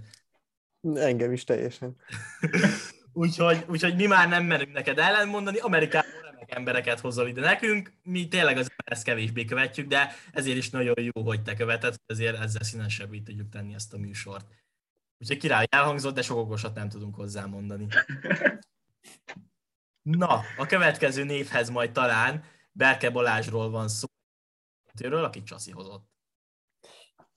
Engem 0.94 1.32
is 1.32 1.44
teljesen. 1.44 1.96
úgyhogy, 3.14 3.66
úgyhogy 3.68 3.96
mi 3.96 4.06
már 4.06 4.30
nem 4.30 4.44
merünk 4.44 4.72
neked 4.72 5.00
ellenmondani, 5.00 5.58
Amerikában 5.58 6.22
remek 6.22 6.56
embereket 6.56 7.00
hozol 7.00 7.28
ide 7.28 7.42
nekünk, 7.42 7.94
mi 8.04 8.28
tényleg 8.28 8.58
az 8.58 8.72
ezt 8.86 9.04
kevésbé 9.04 9.46
követjük, 9.46 9.88
de 9.88 10.14
ezért 10.32 10.58
is 10.58 10.70
nagyon 10.70 10.96
jó, 11.02 11.24
hogy 11.24 11.42
te 11.42 11.54
követed, 11.54 11.96
ezért 12.06 12.40
ezzel 12.40 12.64
színesebbé 12.64 13.20
tudjuk 13.20 13.50
tenni 13.50 13.74
ezt 13.74 13.94
a 13.94 13.98
műsort. 13.98 14.46
Úgyhogy 15.18 15.38
király 15.38 15.66
elhangzott, 15.70 16.16
de 16.16 16.22
sok 16.22 16.38
okosat 16.38 16.76
nem 16.76 16.90
tudunk 16.90 17.16
hozzámondani. 17.16 17.88
Na, 20.02 20.42
a 20.58 20.66
következő 20.66 21.24
névhez 21.24 21.70
majd 21.70 21.92
talán 21.92 22.44
Berke 22.72 23.10
Balázsról 23.10 23.70
van 23.70 23.88
szó, 23.88 24.08
akit 25.02 25.46
Csasi 25.46 25.72
hozott. 25.72 26.15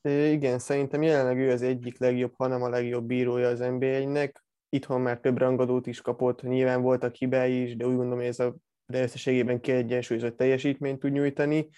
Igen, 0.02 0.59
szerintem 0.59 1.02
jelenleg 1.02 1.38
ő 1.38 1.50
az 1.50 1.62
egyik 1.62 1.99
legjobb, 1.99 2.33
hanem 2.37 2.62
a 2.62 2.69
legjobb 2.69 3.07
bírója 3.07 3.49
az 3.49 3.59
NBA-nek. 3.59 4.45
Itthon 4.69 5.00
már 5.00 5.21
több 5.21 5.38
rangadót 5.38 5.87
is 5.87 6.00
kapott, 6.00 6.43
nyilván 6.43 6.83
voltak 6.83 7.14
hibái 7.14 7.62
is, 7.62 7.76
de 7.76 7.87
úgy 7.87 7.97
gondolom, 7.97 8.19
hogy 8.19 8.28
ez 8.28 8.38
a 8.38 8.57
de 8.87 9.02
összességében 9.02 9.61
kiegyensúlyozott 9.61 10.37
teljesítményt 10.37 10.99
tud 10.99 11.12
nyújtani, 11.12 11.69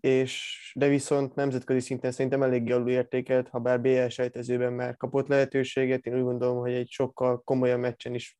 és 0.00 0.72
de 0.74 0.88
viszont 0.88 1.34
nemzetközi 1.34 1.80
szinten 1.80 2.12
szerintem 2.12 2.42
elég 2.42 2.72
alul 2.72 2.90
értékelt, 2.90 3.48
ha 3.48 3.58
bár 3.58 3.80
BL 3.80 4.06
sejtezőben 4.06 4.72
már 4.72 4.96
kapott 4.96 5.28
lehetőséget, 5.28 6.06
én 6.06 6.16
úgy 6.16 6.22
gondolom, 6.22 6.56
hogy 6.56 6.72
egy 6.72 6.90
sokkal 6.90 7.42
komolyabb 7.44 7.80
meccsen 7.80 8.14
is 8.14 8.38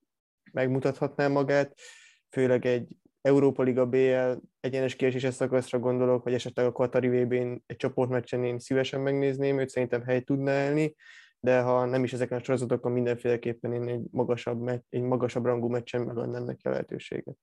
megmutathatná 0.52 1.28
magát, 1.28 1.78
főleg 2.30 2.66
egy 2.66 2.96
Európa 3.24 3.62
Liga 3.62 3.86
BL 3.86 4.32
egyenes 4.60 4.96
kieséses 4.96 5.34
szakaszra 5.34 5.78
gondolok, 5.78 6.24
vagy 6.24 6.34
esetleg 6.34 6.66
a 6.66 6.72
Katari 6.72 7.08
VB-n 7.08 7.62
egy 7.66 7.76
csoportmeccsen 7.76 8.44
én 8.44 8.58
szívesen 8.58 9.00
megnézném, 9.00 9.58
őt 9.58 9.68
szerintem 9.68 10.02
hely 10.02 10.20
tudna 10.20 10.50
elni, 10.50 10.94
de 11.40 11.60
ha 11.60 11.84
nem 11.84 12.04
is 12.04 12.12
ezeken 12.12 12.38
a 12.38 12.42
sorozatokon, 12.42 12.92
mindenféleképpen 12.92 13.72
én 13.72 13.88
egy 13.88 14.02
magasabb, 14.10 14.68
egy 14.88 15.02
magasabb 15.02 15.44
rangú 15.44 15.68
meccsen 15.68 16.00
megadnám 16.00 16.44
neki 16.44 16.68
a 16.68 16.70
lehetőséget. 16.70 17.36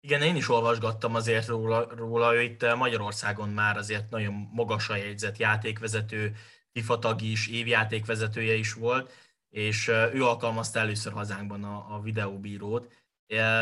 Igen, 0.00 0.22
én 0.22 0.36
is 0.36 0.48
olvasgattam 0.48 1.14
azért 1.14 1.46
róla, 1.46 1.94
róla, 1.96 2.34
ő 2.34 2.42
itt 2.42 2.74
Magyarországon 2.76 3.48
már 3.48 3.76
azért 3.76 4.10
nagyon 4.10 4.48
magasra 4.52 4.96
jegyzett 4.96 5.36
játékvezető, 5.36 6.32
FIFA 6.72 6.98
tag 6.98 7.22
is, 7.22 7.48
évjátékvezetője 7.48 8.54
is 8.54 8.72
volt, 8.72 9.12
és 9.48 9.88
ő 9.88 10.24
alkalmazta 10.24 10.78
először 10.78 11.12
hazánkban 11.12 11.64
a, 11.64 11.94
a 11.94 12.00
videóbírót. 12.00 12.92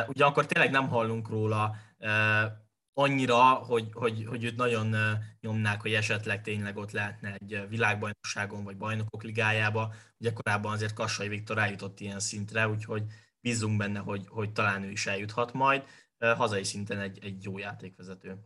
Ugyanakkor 0.07 0.47
tényleg 0.47 0.71
nem 0.71 0.89
hallunk 0.89 1.29
róla 1.29 1.77
annyira, 2.93 3.43
hogy, 3.43 3.89
hogy, 3.93 4.25
hogy 4.27 4.45
őt 4.45 4.57
nagyon 4.57 4.97
nyomnák, 5.41 5.81
hogy 5.81 5.93
esetleg 5.93 6.43
tényleg 6.43 6.77
ott 6.77 6.91
lehetne 6.91 7.35
egy 7.35 7.69
világbajnokságon 7.69 8.65
vagy 8.65 8.77
bajnokok 8.77 9.23
ligájába. 9.23 9.95
Ugye 10.19 10.33
korábban 10.33 10.73
azért 10.73 10.93
Kassai 10.93 11.29
Viktor 11.29 11.59
eljutott 11.59 12.01
ilyen 12.01 12.21
szintre, 12.21 12.69
úgyhogy 12.69 13.03
bízunk 13.41 13.77
benne, 13.77 13.99
hogy, 13.99 14.27
hogy 14.29 14.53
talán 14.53 14.83
ő 14.83 14.91
is 14.91 15.07
eljuthat 15.07 15.53
majd 15.53 15.85
hazai 16.19 16.65
szinten 16.65 17.01
egy, 17.01 17.19
egy 17.23 17.45
jó 17.45 17.59
játékvezető. 17.59 18.39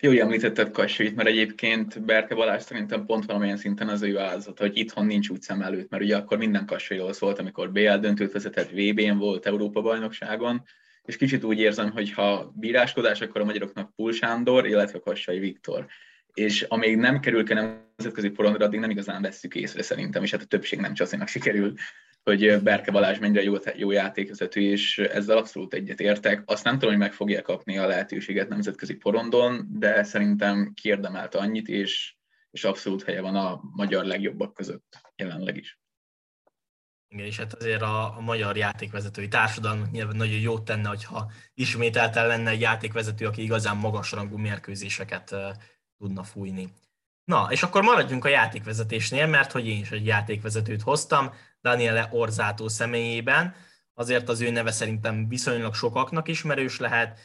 Jó, 0.00 0.10
hogy 0.10 0.18
említetted 0.18 0.70
Kassait, 0.70 1.14
mert 1.14 1.28
egyébként 1.28 2.04
Berke 2.04 2.34
Balázs 2.34 2.62
szerintem 2.62 3.04
pont 3.04 3.24
valamilyen 3.24 3.56
szinten 3.56 3.88
az 3.88 4.02
ő 4.02 4.18
áldozat, 4.18 4.58
hogy 4.58 4.78
itthon 4.78 5.06
nincs 5.06 5.28
úgy 5.28 5.42
szem 5.42 5.62
előtt, 5.62 5.90
mert 5.90 6.02
ugye 6.02 6.16
akkor 6.16 6.38
minden 6.38 6.66
Kassairól 6.66 7.12
volt, 7.18 7.38
amikor 7.38 7.72
BL 7.72 7.94
döntőt 7.94 8.32
vezetett, 8.32 8.70
VB-n 8.70 9.16
volt, 9.16 9.46
Európa 9.46 9.80
bajnokságon, 9.80 10.62
és 11.04 11.16
kicsit 11.16 11.44
úgy 11.44 11.58
érzem, 11.58 11.90
hogy 11.90 12.12
ha 12.12 12.52
bíráskodás, 12.54 13.20
akkor 13.20 13.40
a 13.40 13.44
magyaroknak 13.44 13.94
Pul 13.94 14.12
Sándor, 14.12 14.66
illetve 14.66 14.98
Kassai 14.98 15.38
Viktor. 15.38 15.86
És 16.34 16.62
amíg 16.62 16.96
nem 16.96 17.20
kerül 17.20 17.44
ki 17.44 17.54
nemzetközi 17.54 18.30
porondra, 18.30 18.64
addig 18.64 18.80
nem 18.80 18.90
igazán 18.90 19.22
vesszük 19.22 19.54
észre 19.54 19.82
szerintem, 19.82 20.22
és 20.22 20.30
hát 20.30 20.42
a 20.42 20.46
többség 20.46 20.80
nem 20.80 20.94
Csaszinak 20.94 21.28
sikerül 21.28 21.72
hogy 22.30 22.62
Berke 22.62 22.90
Balázs 22.90 23.18
mennyire 23.18 23.42
jó, 23.42 23.54
jó 23.76 23.90
játékvezető, 23.90 24.60
és 24.60 24.98
ezzel 24.98 25.36
abszolút 25.36 25.74
egyet 25.74 26.00
értek. 26.00 26.42
Azt 26.46 26.64
nem 26.64 26.74
tudom, 26.74 26.90
hogy 26.90 26.98
meg 26.98 27.12
fogja 27.12 27.42
kapni 27.42 27.78
a 27.78 27.86
lehetőséget 27.86 28.48
nemzetközi 28.48 28.94
porondon, 28.94 29.66
de 29.70 30.02
szerintem 30.02 30.72
kiérdemelte 30.74 31.38
annyit, 31.38 31.68
és, 31.68 32.14
és 32.50 32.64
abszolút 32.64 33.02
helye 33.02 33.20
van 33.20 33.36
a 33.36 33.60
magyar 33.76 34.04
legjobbak 34.04 34.54
között 34.54 35.00
jelenleg 35.16 35.56
is. 35.56 35.78
Igen, 37.08 37.26
és 37.26 37.36
hát 37.36 37.54
azért 37.54 37.82
a, 37.82 38.16
a 38.16 38.20
magyar 38.20 38.56
játékvezetői 38.56 39.28
társadalom 39.28 39.88
nyilván 39.92 40.16
nagyon 40.16 40.40
jót 40.40 40.64
tenne, 40.64 40.88
hogyha 40.88 41.30
ismételten 41.54 42.26
lenne 42.26 42.50
egy 42.50 42.60
játékvezető, 42.60 43.26
aki 43.26 43.42
igazán 43.42 43.76
magasrangú 43.76 44.36
mérkőzéseket 44.36 45.30
uh, 45.30 45.40
tudna 45.98 46.22
fújni. 46.22 46.72
Na, 47.24 47.46
és 47.50 47.62
akkor 47.62 47.82
maradjunk 47.82 48.24
a 48.24 48.28
játékvezetésnél, 48.28 49.26
mert 49.26 49.52
hogy 49.52 49.66
én 49.66 49.80
is 49.80 49.90
egy 49.90 50.06
játékvezetőt 50.06 50.82
hoztam, 50.82 51.32
Daniele 51.62 52.08
Orzátó 52.10 52.68
személyében. 52.68 53.54
Azért 53.94 54.28
az 54.28 54.40
ő 54.40 54.50
neve 54.50 54.70
szerintem 54.70 55.28
viszonylag 55.28 55.74
sokaknak 55.74 56.28
ismerős 56.28 56.78
lehet. 56.78 57.18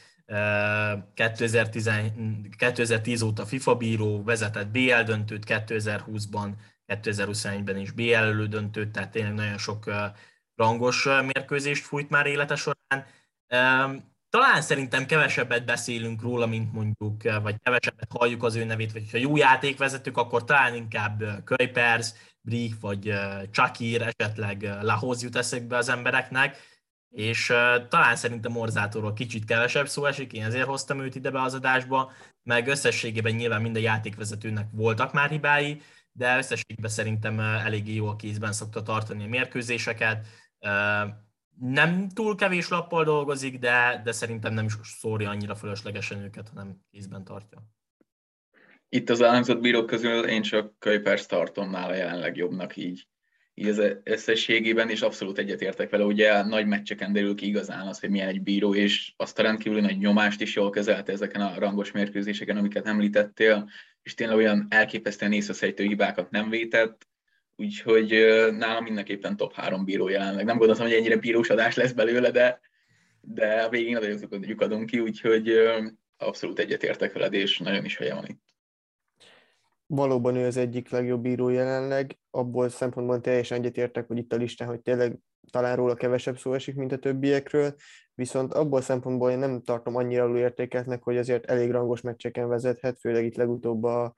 2010, 1.14 1.90
2010 2.56 3.22
óta 3.22 3.46
FIFA 3.46 3.74
bíró, 3.74 4.22
vezetett 4.24 4.68
BL 4.68 5.02
döntőt 5.04 5.44
2020-ban, 5.46 6.50
2021-ben 6.86 7.76
is 7.76 7.90
BL 7.90 8.14
elődöntőt, 8.14 8.90
tehát 8.90 9.10
tényleg 9.10 9.34
nagyon 9.34 9.58
sok 9.58 9.90
rangos 10.54 11.04
mérkőzést 11.04 11.84
fújt 11.84 12.10
már 12.10 12.26
élete 12.26 12.56
során. 12.56 13.06
Talán 14.36 14.62
szerintem 14.62 15.06
kevesebbet 15.06 15.64
beszélünk 15.64 16.22
róla, 16.22 16.46
mint 16.46 16.72
mondjuk, 16.72 17.22
vagy 17.42 17.56
kevesebbet 17.62 18.10
halljuk 18.18 18.42
az 18.42 18.54
ő 18.54 18.64
nevét, 18.64 18.92
vagy 18.92 19.10
ha 19.10 19.18
jó 19.18 19.36
játékvezetők, 19.36 20.16
akkor 20.16 20.44
talán 20.44 20.74
inkább 20.74 21.22
Kuipers, 21.44 22.12
Brick 22.40 22.80
vagy 22.80 23.12
Chakir, 23.50 24.02
esetleg 24.02 24.62
Lahoz 24.80 25.22
jut 25.22 25.36
eszekbe 25.36 25.76
az 25.76 25.88
embereknek, 25.88 26.56
és 27.10 27.46
talán 27.88 28.16
szerintem 28.16 28.56
Orzátóról 28.56 29.12
kicsit 29.12 29.44
kevesebb 29.44 29.88
szó 29.88 30.04
esik, 30.04 30.32
én 30.32 30.44
ezért 30.44 30.66
hoztam 30.66 31.00
őt 31.00 31.14
ide 31.14 31.30
be 31.30 31.42
az 31.42 31.54
adásba, 31.54 32.12
meg 32.42 32.66
összességében 32.66 33.34
nyilván 33.34 33.62
minden 33.62 33.82
játékvezetőnek 33.82 34.68
voltak 34.72 35.12
már 35.12 35.30
hibái, 35.30 35.80
de 36.12 36.36
összességében 36.36 36.90
szerintem 36.90 37.40
eléggé 37.40 37.94
jó 37.94 38.08
a 38.08 38.16
kézben 38.16 38.52
szokta 38.52 38.82
tartani 38.82 39.24
a 39.24 39.28
mérkőzéseket. 39.28 40.26
Nem 41.60 42.08
túl 42.08 42.34
kevés 42.34 42.68
lappal 42.68 43.04
dolgozik, 43.04 43.58
de, 43.58 44.00
de 44.04 44.12
szerintem 44.12 44.54
nem 44.54 44.64
is 44.64 44.72
szórja 44.82 45.30
annyira 45.30 45.54
fölöslegesen 45.54 46.22
őket, 46.22 46.48
hanem 46.48 46.76
kézben 46.90 47.24
tartja. 47.24 47.62
Itt 48.88 49.10
az 49.10 49.20
elhangzott 49.20 49.60
bírók 49.60 49.86
közül 49.86 50.24
én 50.24 50.42
csak 50.42 50.78
Kölypers 50.78 51.26
tartom 51.26 51.70
nála 51.70 51.94
jelenleg 51.94 52.36
jobbnak 52.36 52.76
így, 52.76 53.08
így 53.54 53.68
az 53.68 53.82
összességében, 54.02 54.90
és 54.90 55.02
abszolút 55.02 55.38
egyetértek 55.38 55.90
vele. 55.90 56.04
Ugye 56.04 56.42
nagy 56.42 56.66
meccseken 56.66 57.12
derül 57.12 57.34
ki 57.34 57.46
igazán 57.46 57.86
az, 57.86 58.00
hogy 58.00 58.10
milyen 58.10 58.28
egy 58.28 58.42
bíró, 58.42 58.74
és 58.74 59.12
azt 59.16 59.38
a 59.38 59.42
rendkívül 59.42 59.80
nagy 59.80 59.98
nyomást 59.98 60.40
is 60.40 60.54
jól 60.54 60.70
kezelte 60.70 61.12
ezeken 61.12 61.40
a 61.40 61.58
rangos 61.58 61.92
mérkőzéseken, 61.92 62.56
amiket 62.56 62.86
említettél, 62.86 63.70
és 64.02 64.14
tényleg 64.14 64.36
olyan 64.36 64.66
elképesztően 64.70 65.32
észreszejtő 65.32 65.84
hibákat 65.84 66.30
nem 66.30 66.50
vétett, 66.50 67.08
úgyhogy 67.56 68.10
nálam 68.56 68.84
mindenképpen 68.84 69.36
top 69.36 69.52
három 69.52 69.84
bíró 69.84 70.08
jelenleg. 70.08 70.44
Nem 70.44 70.58
gondoltam, 70.58 70.86
hogy 70.86 70.94
ennyire 70.94 71.16
bírós 71.16 71.50
adás 71.50 71.74
lesz 71.74 71.92
belőle, 71.92 72.30
de, 72.30 72.60
de 73.20 73.62
a 73.62 73.68
végén 73.68 73.92
nagyon 73.92 74.54
adunk 74.56 74.86
ki, 74.86 74.98
úgyhogy 74.98 75.50
abszolút 76.16 76.58
egyetértek 76.58 77.12
veled, 77.12 77.32
és 77.32 77.58
nagyon 77.58 77.84
is 77.84 77.96
helye 77.96 78.14
van 78.14 78.26
itt. 78.26 78.44
Valóban 79.86 80.36
ő 80.36 80.46
az 80.46 80.56
egyik 80.56 80.90
legjobb 80.90 81.22
bíró 81.22 81.48
jelenleg, 81.48 82.18
abból 82.30 82.68
szempontból 82.68 83.20
teljesen 83.20 83.58
egyetértek, 83.58 84.06
hogy 84.06 84.18
itt 84.18 84.32
a 84.32 84.36
listán, 84.36 84.68
hogy 84.68 84.80
tényleg 84.80 85.18
talán 85.50 85.76
róla 85.76 85.94
kevesebb 85.94 86.38
szó 86.38 86.52
esik, 86.52 86.74
mint 86.74 86.92
a 86.92 86.98
többiekről, 86.98 87.74
viszont 88.14 88.52
abból 88.52 88.80
szempontból 88.80 89.30
én 89.30 89.38
nem 89.38 89.62
tartom 89.62 89.96
annyira 89.96 90.22
alulértékeltnek, 90.22 91.02
hogy 91.02 91.16
azért 91.16 91.44
elég 91.44 91.70
rangos 91.70 92.00
meccseken 92.00 92.48
vezethet, 92.48 92.98
főleg 93.00 93.24
itt 93.24 93.36
legutóbb 93.36 93.84
a 93.84 94.14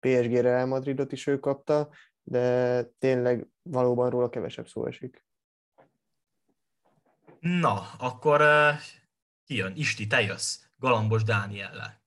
PSG 0.00 0.32
Real 0.32 0.66
Madridot 0.66 1.12
is 1.12 1.26
ő 1.26 1.38
kapta, 1.38 1.88
de 2.30 2.82
tényleg 2.98 3.46
valóban 3.62 4.10
róla 4.10 4.28
kevesebb 4.28 4.68
szó 4.68 4.86
esik. 4.86 5.24
Na, 7.40 7.82
akkor 7.98 8.40
uh, 8.40 8.80
kijön, 9.46 9.72
Isti, 9.76 10.06
te 10.06 10.20
jössz, 10.20 10.58
Galambos 10.78 11.22
Dániellel. 11.22 12.02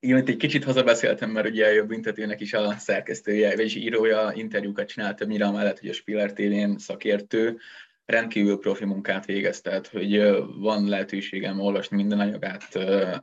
Igen, 0.00 0.18
itt 0.18 0.28
egy 0.28 0.36
kicsit 0.36 0.64
hazabeszéltem, 0.64 1.30
mert 1.30 1.48
ugye 1.48 1.66
a 1.66 1.70
jobb 1.72 1.88
büntetőnek 1.88 2.40
is 2.40 2.52
a 2.52 2.72
szerkesztője, 2.78 3.56
vagyis 3.56 3.74
írója 3.74 4.32
interjúkat 4.34 4.88
csinál 4.88 5.14
többnyire 5.14 5.46
amellett, 5.46 5.78
hogy 5.78 5.88
a 5.88 5.92
Spiller 5.92 6.32
tv 6.32 6.76
szakértő, 6.76 7.58
rendkívül 8.04 8.58
profi 8.58 8.84
munkát 8.84 9.24
végez, 9.24 9.60
tehát 9.60 9.86
hogy 9.86 10.18
van 10.58 10.88
lehetőségem 10.88 11.60
olvasni 11.60 11.96
minden 11.96 12.20
anyagát 12.20 12.74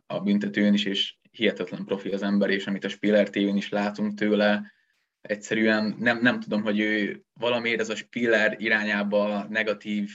a 0.05 0.19
büntetőn 0.19 0.73
is, 0.73 0.85
és 0.85 1.15
hihetetlen 1.31 1.85
profi 1.85 2.09
az 2.09 2.21
ember, 2.21 2.49
és 2.49 2.67
amit 2.67 2.83
a 2.83 2.89
Spiller 2.89 3.29
tv 3.29 3.55
is 3.55 3.69
látunk 3.69 4.13
tőle, 4.13 4.77
egyszerűen 5.21 5.95
nem, 5.99 6.19
nem 6.21 6.39
tudom, 6.39 6.61
hogy 6.61 6.79
ő 6.79 7.23
valamiért 7.33 7.79
ez 7.79 7.89
a 7.89 7.95
Spiller 7.95 8.55
irányába 8.57 9.45
negatív 9.49 10.11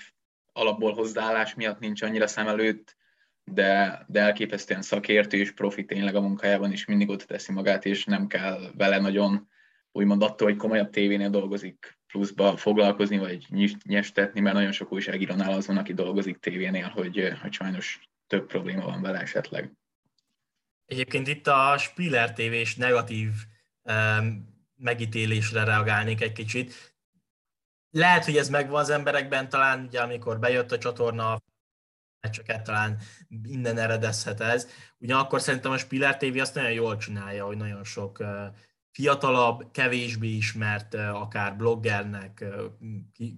alapból 0.52 0.92
hozzáállás 0.92 1.54
miatt 1.54 1.78
nincs 1.78 2.02
annyira 2.02 2.26
szem 2.26 2.48
előtt, 2.48 2.96
de, 3.44 4.04
de 4.08 4.20
elképesztően 4.20 4.82
szakértő 4.82 5.36
és 5.36 5.52
profi 5.52 5.84
tényleg 5.84 6.14
a 6.14 6.20
munkájában 6.20 6.72
is 6.72 6.84
mindig 6.84 7.08
ott 7.08 7.22
teszi 7.22 7.52
magát, 7.52 7.84
és 7.84 8.04
nem 8.04 8.26
kell 8.26 8.70
vele 8.76 8.98
nagyon 8.98 9.48
úgymond 9.92 10.22
attól, 10.22 10.48
hogy 10.48 10.56
komolyabb 10.56 10.90
tévénél 10.90 11.30
dolgozik, 11.30 11.98
pluszba 12.06 12.56
foglalkozni, 12.56 13.18
vagy 13.18 13.46
nyestetni, 13.84 14.40
mert 14.40 14.54
nagyon 14.54 14.72
sok 14.72 14.92
újságírónál 14.92 15.52
az 15.52 15.66
van, 15.66 15.76
aki 15.76 15.94
dolgozik 15.94 16.38
tévénél, 16.38 16.88
hogy, 16.88 17.32
hogy 17.42 17.52
sajnos 17.52 18.00
több 18.26 18.46
probléma 18.46 18.84
van 18.84 19.02
vele 19.02 19.20
esetleg. 19.20 19.72
Egyébként 20.86 21.28
itt 21.28 21.46
a 21.46 21.78
Spiller 21.78 22.32
TV-s 22.32 22.76
negatív 22.76 23.30
um, 23.82 24.53
megítélésre 24.76 25.64
reagálnék 25.64 26.20
egy 26.20 26.32
kicsit. 26.32 26.94
Lehet, 27.90 28.24
hogy 28.24 28.36
ez 28.36 28.48
megvan 28.48 28.80
az 28.80 28.90
emberekben, 28.90 29.48
talán 29.48 29.84
ugye 29.84 30.00
amikor 30.00 30.38
bejött 30.38 30.72
a 30.72 30.78
csatorna, 30.78 31.42
meccseket, 32.20 32.62
talán 32.62 32.98
minden 33.28 33.78
eredezhet 33.78 34.40
ez. 34.40 34.68
Ugyanakkor 34.98 35.40
szerintem 35.40 35.72
a 35.72 35.78
Spiller 35.78 36.16
TV 36.16 36.38
azt 36.38 36.54
nagyon 36.54 36.72
jól 36.72 36.96
csinálja, 36.96 37.46
hogy 37.46 37.56
nagyon 37.56 37.84
sok 37.84 38.24
fiatalabb, 38.90 39.70
kevésbé 39.70 40.28
ismert, 40.28 40.94
akár 40.94 41.56
bloggernek, 41.56 42.44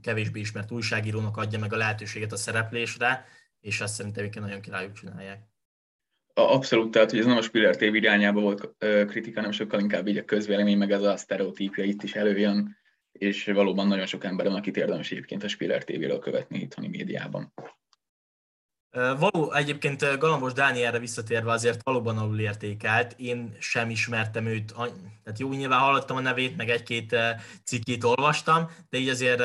kevésbé 0.03 0.41
ismert 0.41 0.71
újságírónak 0.71 1.37
adja 1.37 1.59
meg 1.59 1.73
a 1.73 1.77
lehetőséget 1.77 2.33
a 2.33 2.37
szereplésre, 2.37 3.25
és 3.61 3.81
ezt 3.81 3.95
szerintem 3.95 4.29
nagyon 4.35 4.61
királyuk 4.61 4.93
csinálják. 4.93 5.56
Abszolút, 6.39 6.91
tehát 6.91 7.11
hogy 7.11 7.19
ez 7.19 7.27
nem 7.27 7.37
a 7.37 7.43
Spiller 7.43 7.77
TV 7.77 7.95
irányába 7.95 8.41
volt 8.41 8.69
kritika, 8.79 9.37
hanem 9.37 9.53
sokkal 9.53 9.81
inkább 9.81 10.07
így 10.07 10.17
a 10.17 10.25
közvélemény, 10.25 10.79
meg 10.79 10.93
ez 10.93 11.03
a 11.03 11.17
sztereotípia 11.17 11.85
itt 11.85 12.03
is 12.03 12.15
előjön, 12.15 12.77
és 13.13 13.45
valóban 13.45 13.87
nagyon 13.87 14.07
sok 14.07 14.25
ember 14.25 14.47
van, 14.47 14.55
akit 14.55 14.77
érdemes 14.77 15.11
egyébként 15.11 15.45
a 15.45 15.49
Spiller 15.49 15.85
TV-ről 15.85 16.19
követni 16.19 16.59
itthoni 16.59 16.89
médiában. 16.89 17.53
Való, 19.19 19.53
egyébként 19.53 20.19
Galambos 20.19 20.53
Dánielre 20.53 20.99
visszatérve 20.99 21.51
azért 21.51 21.83
valóban 21.83 22.19
alul 22.19 22.41
értékelt. 22.41 23.15
Én 23.19 23.57
sem 23.59 23.91
ismertem 23.91 24.47
őt, 24.47 24.73
tehát 25.23 25.39
jó, 25.39 25.53
nyilván 25.53 25.81
hallottam 25.81 26.17
a 26.17 26.21
nevét, 26.21 26.57
meg 26.57 26.69
egy-két 26.69 27.17
cikkét 27.65 28.05
olvastam, 28.05 28.71
de 28.89 28.99
így 28.99 29.09
azért, 29.09 29.43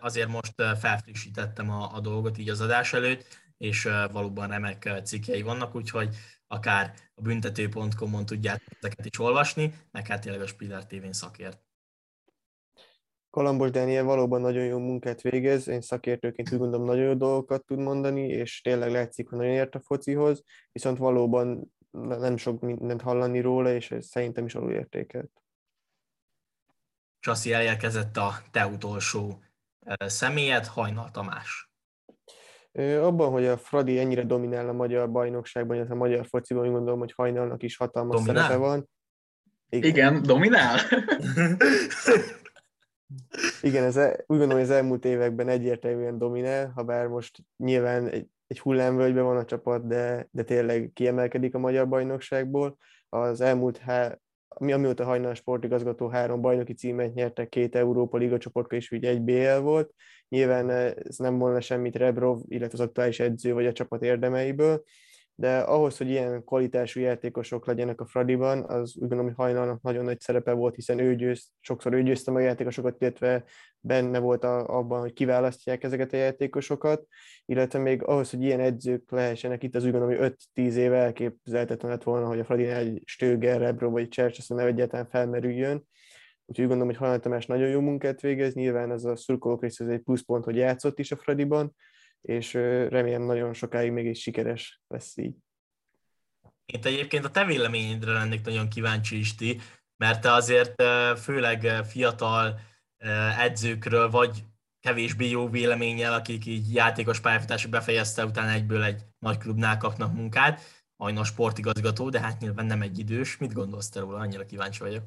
azért 0.00 0.28
most 0.28 0.54
felfrissítettem 0.80 1.70
a, 1.70 1.90
a 1.94 2.00
dolgot 2.00 2.38
így 2.38 2.48
az 2.48 2.60
adás 2.60 2.92
előtt, 2.92 3.43
és 3.56 3.88
valóban 4.12 4.48
remek 4.48 5.00
cikkei 5.04 5.42
vannak, 5.42 5.74
úgyhogy 5.74 6.16
akár 6.46 6.94
a 7.14 7.20
büntető.com-on 7.22 8.26
tudjátok 8.26 8.72
ezeket 8.78 9.06
is 9.06 9.18
olvasni, 9.18 9.74
meg 9.90 10.06
hát 10.06 10.20
tényleg 10.20 10.40
a 10.40 10.46
Spiller 10.46 10.86
TV-n 10.86 11.12
szakért. 11.12 11.62
Kalambos 13.30 13.70
Dániel 13.70 14.04
valóban 14.04 14.40
nagyon 14.40 14.64
jó 14.64 14.78
munkát 14.78 15.20
végez, 15.20 15.68
én 15.68 15.80
szakértőként 15.80 16.52
úgy 16.52 16.58
gondolom 16.58 16.86
nagyon 16.86 17.04
jó 17.04 17.14
dolgokat 17.14 17.64
tud 17.64 17.78
mondani, 17.78 18.26
és 18.28 18.60
tényleg 18.60 18.90
látszik, 18.90 19.28
hogy 19.28 19.38
nagyon 19.38 19.54
ért 19.54 19.74
a 19.74 19.80
focihoz, 19.80 20.42
viszont 20.72 20.98
valóban 20.98 21.72
nem 21.90 22.36
sok 22.36 22.60
mindent 22.60 23.02
hallani 23.02 23.40
róla, 23.40 23.74
és 23.74 23.90
ez 23.90 24.06
szerintem 24.06 24.44
is 24.44 24.54
alulértékelt. 24.54 25.42
Csaszi 27.20 27.52
elérkezett 27.52 28.16
a 28.16 28.32
te 28.50 28.66
utolsó 28.66 29.44
személyed, 29.98 30.66
Hajnal 30.66 31.10
Tamás. 31.10 31.72
Abban, 32.78 33.30
hogy 33.30 33.46
a 33.46 33.56
Fradi 33.56 33.98
ennyire 33.98 34.24
dominál 34.24 34.68
a 34.68 34.72
magyar 34.72 35.10
bajnokságban, 35.10 35.76
illetve 35.76 35.94
a 35.94 35.98
magyar 35.98 36.26
fociban, 36.26 36.64
úgy 36.64 36.70
gondolom, 36.70 36.98
hogy 36.98 37.12
Hajnalnak 37.16 37.62
is 37.62 37.76
hatalmas 37.76 38.16
dominál? 38.16 38.42
szerepe 38.42 38.58
van. 38.58 38.88
Igen, 39.68 39.90
Igen 39.90 40.22
dominál? 40.22 40.78
Igen, 43.62 43.84
ez, 43.84 43.96
úgy 43.96 44.24
gondolom, 44.26 44.52
hogy 44.52 44.62
az 44.62 44.70
elmúlt 44.70 45.04
években 45.04 45.48
egyértelműen 45.48 46.18
dominál, 46.18 46.72
ha 46.74 46.82
bár 46.82 47.06
most 47.06 47.38
nyilván 47.56 48.08
egy, 48.08 48.28
egy 48.46 48.60
hullámvölgyben 48.60 49.24
van 49.24 49.36
a 49.36 49.44
csapat, 49.44 49.86
de, 49.86 50.28
de 50.30 50.42
tényleg 50.42 50.90
kiemelkedik 50.94 51.54
a 51.54 51.58
magyar 51.58 51.88
bajnokságból. 51.88 52.76
Az 53.08 53.40
elmúlt, 53.40 53.78
há, 53.78 54.18
ami, 54.54 54.72
amióta 54.72 55.04
hajnal 55.04 55.34
sportigazgató 55.34 56.08
három 56.08 56.40
bajnoki 56.40 56.74
címet 56.74 57.14
nyertek, 57.14 57.48
két 57.48 57.74
Európa 57.74 58.16
Liga 58.16 58.38
csoportka 58.38 58.76
és 58.76 58.90
ugye 58.90 59.08
egy 59.08 59.22
BL 59.22 59.58
volt. 59.58 59.94
Nyilván 60.28 60.70
ez 60.70 61.16
nem 61.16 61.38
volna 61.38 61.60
semmit 61.60 61.96
Rebrov, 61.96 62.40
illetve 62.48 62.78
az 62.78 62.86
aktuális 62.88 63.20
edző 63.20 63.52
vagy 63.52 63.66
a 63.66 63.72
csapat 63.72 64.02
érdemeiből, 64.02 64.82
de 65.36 65.58
ahhoz, 65.58 65.96
hogy 65.96 66.08
ilyen 66.08 66.44
kvalitású 66.44 67.00
játékosok 67.00 67.66
legyenek 67.66 68.00
a 68.00 68.06
Fradiban, 68.06 68.64
az 68.64 68.94
úgy 68.94 69.08
gondolom, 69.08 69.24
hogy 69.24 69.34
hajnalnak 69.34 69.82
nagyon 69.82 70.04
nagy 70.04 70.20
szerepe 70.20 70.52
volt, 70.52 70.74
hiszen 70.74 70.98
ő 70.98 71.14
győzt, 71.14 71.48
sokszor 71.60 71.92
ő 71.92 72.02
győzte 72.02 72.30
meg 72.30 72.42
a 72.42 72.46
játékosokat, 72.46 73.00
illetve 73.00 73.44
benne 73.80 74.18
volt 74.18 74.44
a, 74.44 74.66
abban, 74.66 75.00
hogy 75.00 75.12
kiválasztják 75.12 75.84
ezeket 75.84 76.12
a 76.12 76.16
játékosokat, 76.16 77.06
illetve 77.44 77.78
még 77.78 78.02
ahhoz, 78.02 78.30
hogy 78.30 78.42
ilyen 78.42 78.60
edzők 78.60 79.10
lehessenek 79.10 79.62
itt, 79.62 79.74
az 79.74 79.84
úgy 79.84 79.90
gondolom, 79.90 80.16
hogy 80.16 80.34
5-10 80.54 80.74
éve 80.74 80.96
elképzelhetetlen 80.96 81.90
lett 81.90 82.02
volna, 82.02 82.26
hogy 82.26 82.38
a 82.38 82.44
Fradinál 82.44 82.80
egy 82.80 83.02
Stöger, 83.04 83.60
Rebro 83.60 83.90
vagy 83.90 84.08
Csercs, 84.08 84.38
azt 84.38 84.48
nem 84.48 84.66
egyáltalán 84.66 85.08
felmerüljön. 85.08 85.86
Úgyhogy 86.46 86.64
úgy 86.64 86.70
gondolom, 86.70 86.86
hogy 86.86 86.96
Hajnal 86.96 87.18
Tamás 87.18 87.46
nagyon 87.46 87.68
jó 87.68 87.80
munkát 87.80 88.20
végez, 88.20 88.54
nyilván 88.54 88.90
ez 88.90 89.04
a 89.04 89.16
szurkolók 89.16 89.62
részéről 89.62 89.92
egy 89.92 90.00
pluszpont, 90.00 90.44
hogy 90.44 90.56
játszott 90.56 90.98
is 90.98 91.12
a 91.12 91.16
Fradiban, 91.16 91.74
és 92.24 92.52
remélem 92.88 93.22
nagyon 93.22 93.52
sokáig 93.52 93.90
még 93.90 94.06
is 94.06 94.20
sikeres 94.20 94.82
lesz 94.88 95.16
így. 95.16 95.34
Én 96.66 96.80
egyébként 96.82 97.24
a 97.24 97.30
te 97.30 97.44
véleményedre 97.44 98.12
lennék 98.12 98.44
nagyon 98.44 98.68
kíváncsi 98.68 99.18
is 99.18 99.34
ti, 99.34 99.60
mert 99.96 100.20
te 100.20 100.32
azért 100.32 100.82
főleg 101.18 101.84
fiatal 101.84 102.60
edzőkről 103.38 104.10
vagy 104.10 104.44
kevésbé 104.80 105.28
jó 105.28 105.48
véleménnyel, 105.48 106.12
akik 106.12 106.46
így 106.46 106.74
játékos 106.74 107.20
pályafutásra 107.20 107.68
befejezte, 107.68 108.24
utána 108.24 108.50
egyből 108.50 108.82
egy 108.82 109.02
nagy 109.18 109.38
klubnál 109.38 109.76
kapnak 109.76 110.12
munkát, 110.12 110.60
a 110.96 111.24
sportigazgató, 111.24 112.08
de 112.08 112.20
hát 112.20 112.40
nyilván 112.40 112.66
nem 112.66 112.82
egy 112.82 112.98
idős. 112.98 113.36
Mit 113.36 113.52
gondolsz 113.52 113.88
te 113.88 114.00
róla? 114.00 114.18
Annyira 114.18 114.44
kíváncsi 114.44 114.78
vagyok 114.82 115.04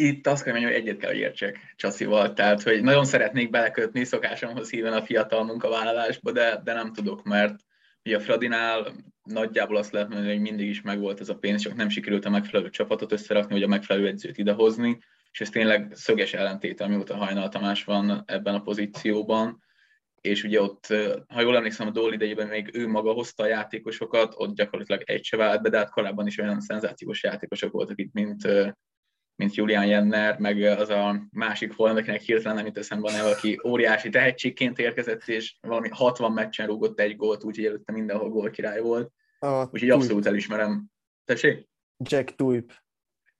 itt 0.00 0.26
azt 0.26 0.42
kell 0.42 0.52
mondjam, 0.52 0.72
hogy 0.72 0.82
egyet 0.82 0.98
kell, 0.98 1.10
hogy 1.10 1.18
értsek 1.18 1.74
Csaszival, 1.76 2.32
tehát 2.32 2.62
hogy 2.62 2.82
nagyon 2.82 3.04
szeretnék 3.04 3.50
belekötni 3.50 4.04
szokásomhoz 4.04 4.70
híven 4.70 4.92
a 4.92 5.02
fiatal 5.02 5.44
munkavállalásba, 5.44 6.32
de, 6.32 6.60
de 6.64 6.72
nem 6.72 6.92
tudok, 6.92 7.22
mert 7.22 7.54
ugye 8.04 8.16
a 8.16 8.20
Fradinál 8.20 8.94
nagyjából 9.22 9.76
azt 9.76 9.92
lehet 9.92 10.08
mondani, 10.08 10.32
hogy 10.32 10.40
mindig 10.40 10.68
is 10.68 10.82
megvolt 10.82 11.20
ez 11.20 11.28
a 11.28 11.38
pénz, 11.38 11.62
csak 11.62 11.74
nem 11.74 11.88
sikerült 11.88 12.24
a 12.24 12.30
megfelelő 12.30 12.70
csapatot 12.70 13.12
összerakni, 13.12 13.54
vagy 13.54 13.62
a 13.62 13.68
megfelelő 13.68 14.06
edzőt 14.06 14.38
idehozni, 14.38 14.98
és 15.32 15.40
ez 15.40 15.48
tényleg 15.48 15.92
szöges 15.94 16.34
ellentéte, 16.34 16.84
amióta 16.84 17.16
Hajnal 17.16 17.48
Tamás 17.48 17.84
van 17.84 18.22
ebben 18.26 18.54
a 18.54 18.62
pozícióban, 18.62 19.62
és 20.20 20.44
ugye 20.44 20.62
ott, 20.62 20.86
ha 21.28 21.40
jól 21.40 21.56
emlékszem, 21.56 21.86
a 21.86 21.90
Dól 21.90 22.12
idejében 22.12 22.46
még 22.46 22.70
ő 22.72 22.88
maga 22.88 23.12
hozta 23.12 23.42
a 23.42 23.46
játékosokat, 23.46 24.34
ott 24.36 24.54
gyakorlatilag 24.54 25.02
egy 25.04 25.24
se 25.24 25.36
vált 25.36 25.62
be, 25.62 25.68
de 25.68 25.76
hát 25.76 25.90
korábban 25.90 26.26
is 26.26 26.38
olyan 26.38 26.60
szenzációs 26.60 27.22
játékosok 27.22 27.72
voltak 27.72 27.98
itt, 27.98 28.12
mint 28.12 28.48
mint 29.38 29.54
Julian 29.54 29.86
Jenner, 29.86 30.38
meg 30.38 30.62
az 30.62 30.88
a 30.88 31.22
másik 31.30 31.72
holland, 31.72 31.98
akinek 31.98 32.20
hirtelen 32.20 32.56
nem 32.56 32.66
jut 32.66 32.78
eszembe 32.78 33.12
neve, 33.12 33.28
aki 33.28 33.60
óriási 33.64 34.08
tehetségként 34.08 34.78
érkezett, 34.78 35.28
és 35.28 35.56
valami 35.60 35.88
60 35.88 36.32
meccsen 36.32 36.66
rúgott 36.66 37.00
egy 37.00 37.16
gólt, 37.16 37.44
úgyhogy 37.44 37.64
előtte 37.64 37.92
mindenhol 37.92 38.28
gól 38.28 38.50
király 38.50 38.80
volt. 38.80 39.12
A 39.38 39.68
úgyhogy 39.70 39.90
abszolút 39.90 40.26
elismerem. 40.26 40.84
Tessék? 41.24 41.68
Jack 42.04 42.34
Tuip. 42.34 42.72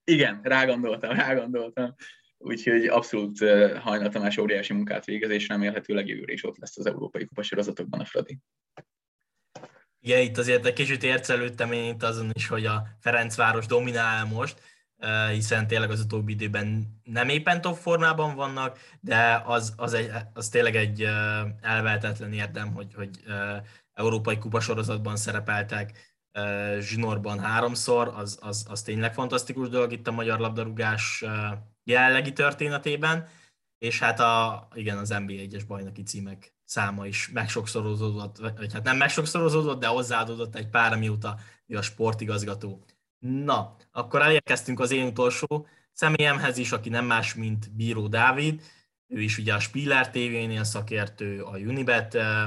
Igen, 0.05 0.41
rágondoltam, 0.43 1.15
rágondoltam. 1.17 1.95
Úgyhogy 2.39 2.87
abszolút 2.87 3.39
Hajnal 3.79 4.09
Tamás 4.09 4.37
óriási 4.37 4.73
munkát 4.73 5.05
végez, 5.05 5.31
és 5.31 5.49
remélhetőleg 5.49 6.09
jövőre 6.09 6.33
is 6.33 6.45
ott 6.45 6.59
lesz 6.59 6.79
az 6.79 6.87
Európai 6.87 7.25
Kupa 7.25 7.43
sorozatokban 7.43 8.01
a 8.01 8.05
Fradi. 8.05 8.39
Igen, 10.01 10.21
itt 10.21 10.39
azért 10.39 10.67
egy 10.67 10.73
kicsit 10.73 11.03
ércelődtem 11.03 11.73
én 11.73 11.95
itt 11.95 12.03
azon 12.03 12.31
is, 12.33 12.47
hogy 12.47 12.67
a 12.67 12.83
Ferencváros 13.01 13.67
dominál 13.67 14.25
most, 14.25 14.61
hiszen 15.33 15.67
tényleg 15.67 15.91
az 15.91 16.01
utóbbi 16.01 16.33
időben 16.33 16.99
nem 17.05 17.29
éppen 17.29 17.61
top 17.61 17.77
formában 17.77 18.35
vannak, 18.35 18.79
de 19.01 19.43
az, 19.45 19.73
az, 19.77 19.95
egy, 19.95 20.11
az 20.35 20.49
tényleg 20.49 20.77
egy 20.77 21.03
elvehetetlen 21.61 22.33
érdem, 22.33 22.73
hogy, 22.73 22.95
hogy 22.95 23.11
Európai 23.95 24.39
Kupa 24.39 24.61
sorozatban 24.61 25.17
szerepeltek 25.17 26.17
zsinórban 26.81 27.39
háromszor, 27.39 28.13
az, 28.17 28.39
az, 28.43 28.67
az 28.69 28.83
tényleg 28.83 29.15
fantasztikus 29.15 29.69
dolog 29.69 29.93
itt 29.93 30.07
a 30.07 30.13
magyar 30.13 30.39
labdarúgás 30.39 31.25
jelenlegi 31.85 32.33
történetében, 32.33 33.29
és 33.79 33.99
hát 33.99 34.21
a, 34.21 34.69
igen, 34.75 34.99
az 34.99 35.09
NBA 35.09 35.33
egyes 35.33 35.65
bajnoki 35.65 36.03
címek 36.03 36.55
száma 36.65 37.07
is 37.07 37.29
megsokszorozódott, 37.29 38.39
vagy 38.39 38.73
hát 38.73 38.83
nem 38.83 38.97
megsokszorozódott, 38.97 39.81
de 39.81 39.87
hozzáadódott 39.87 40.55
egy 40.55 40.69
pár, 40.69 40.99
mióta 40.99 41.39
a 41.69 41.83
sportigazgató. 41.83 42.85
Na, 43.19 43.77
akkor 43.93 44.23
elérkeztünk 44.23 44.81
az 44.81 44.91
én 44.91 45.07
utolsó 45.07 45.67
személyemhez 45.93 46.59
is, 46.59 46.73
aki 46.73 46.89
nem 46.89 47.05
más, 47.05 47.35
mint 47.35 47.73
Bíró 47.73 48.07
Dávid. 48.07 48.63
Ő 49.07 49.21
is 49.21 49.39
ugye 49.39 49.55
a 49.55 49.61
Spiller 49.61 50.11
TV-nél 50.11 50.65
szakértő, 50.65 51.43
a 51.43 51.57
Unibet 51.57 52.15
eh, 52.15 52.45